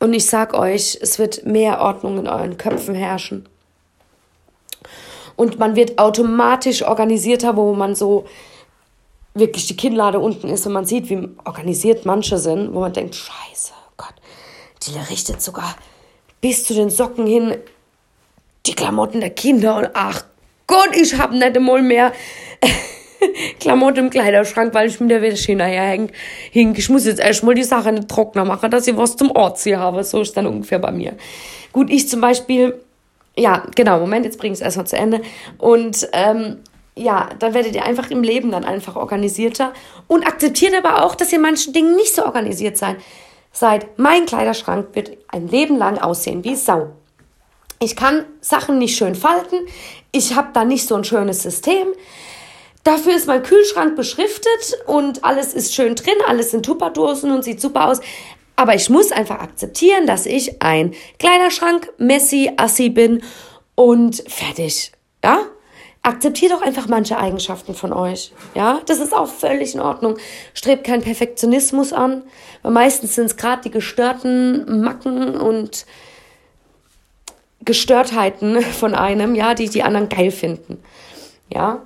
[0.00, 3.48] Und ich sag euch, es wird mehr Ordnung in euren Köpfen herrschen.
[5.36, 8.26] Und man wird automatisch organisierter, wo man so
[9.34, 13.16] wirklich die Kinnlade unten ist und man sieht, wie organisiert manche sind, wo man denkt,
[13.16, 14.14] scheiße, Gott,
[14.86, 15.74] die richtet sogar
[16.40, 17.56] bis zu den Socken hin
[18.66, 20.24] die Klamotten der Kinder und ach
[20.66, 22.12] Gott, ich hab nicht einmal mehr
[23.60, 26.08] Klamotten im Kleiderschrank, weil ich mit der Wäsche hinterher
[26.50, 26.74] hing.
[26.76, 30.04] Ich muss jetzt erstmal die Sache nicht trockener machen, dass ich was zum hier habe.
[30.04, 31.14] So ist dann ungefähr bei mir.
[31.72, 32.80] Gut, ich zum Beispiel,
[33.36, 35.22] ja, genau, Moment, jetzt bringe ich es erstmal zu Ende.
[35.58, 36.58] Und ähm,
[36.96, 39.72] ja, dann werdet ihr einfach im Leben dann einfach organisierter
[40.06, 42.96] und akzeptiert aber auch, dass ihr manchen Dingen nicht so organisiert seid.
[43.52, 46.90] seid, mein Kleiderschrank wird ein Leben lang aussehen wie Sau.
[47.80, 49.58] Ich kann Sachen nicht schön falten.
[50.12, 51.88] Ich habe da nicht so ein schönes System.
[52.84, 57.60] Dafür ist mein Kühlschrank beschriftet und alles ist schön drin, alles sind Tupperdosen und sieht
[57.60, 58.00] super aus.
[58.56, 63.22] Aber ich muss einfach akzeptieren, dass ich ein Kleiderschrank Messi Assi bin
[63.74, 64.92] und fertig.
[65.24, 65.40] Ja?
[66.02, 68.32] Akzeptiert doch einfach manche Eigenschaften von euch.
[68.54, 70.18] Ja, das ist auch völlig in Ordnung.
[70.52, 72.22] Strebt keinen Perfektionismus an,
[72.60, 75.86] weil meistens sind es gerade die gestörten Macken und
[77.64, 80.82] Gestörtheiten von einem, ja, die die anderen geil finden.
[81.50, 81.82] Ja.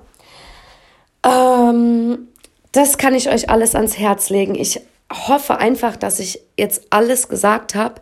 [1.29, 2.27] Ähm,
[2.71, 4.55] das kann ich euch alles ans Herz legen.
[4.55, 7.95] Ich hoffe einfach, dass ich jetzt alles gesagt habe,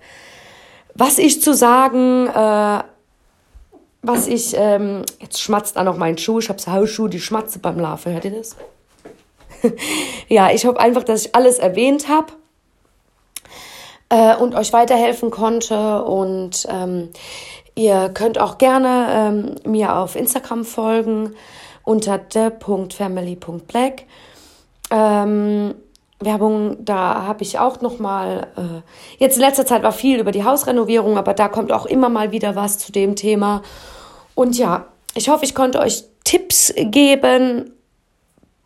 [0.93, 2.84] was ich zu sagen, äh,
[4.01, 7.59] was ich, ähm, jetzt schmatzt da noch mein Schuh, ich habe so Hausschuhe, die schmatze
[7.59, 8.55] beim Laufen, hört ihr das?
[10.28, 12.34] ja, ich hoffe einfach, dass ich alles erwähnt habe
[14.09, 16.03] äh, und euch weiterhelfen konnte.
[16.03, 17.09] Und ähm,
[17.78, 19.07] Ihr könnt auch gerne
[19.63, 21.36] ähm, mir auf Instagram folgen
[21.88, 24.04] unter de.family.black.
[24.92, 25.76] Ähm,
[26.20, 28.48] Werbung, da habe ich auch noch mal.
[28.58, 32.10] Äh, jetzt in letzter Zeit war viel über die Hausrenovierung, aber da kommt auch immer
[32.10, 33.62] mal wieder was zu dem Thema.
[34.36, 37.72] Und ja, ich hoffe, ich konnte euch Tipps geben.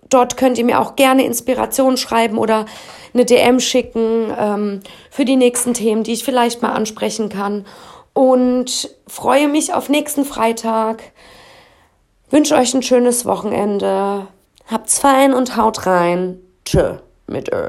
[0.09, 2.65] Dort könnt ihr mir auch gerne Inspiration schreiben oder
[3.13, 7.65] eine DM schicken ähm, für die nächsten Themen, die ich vielleicht mal ansprechen kann
[8.13, 11.03] und freue mich auf nächsten Freitag.
[12.31, 14.27] Wünsche euch ein schönes Wochenende.
[14.67, 16.39] Habt's fein und haut rein.
[16.63, 16.95] Tschö
[17.27, 17.67] mit Ö.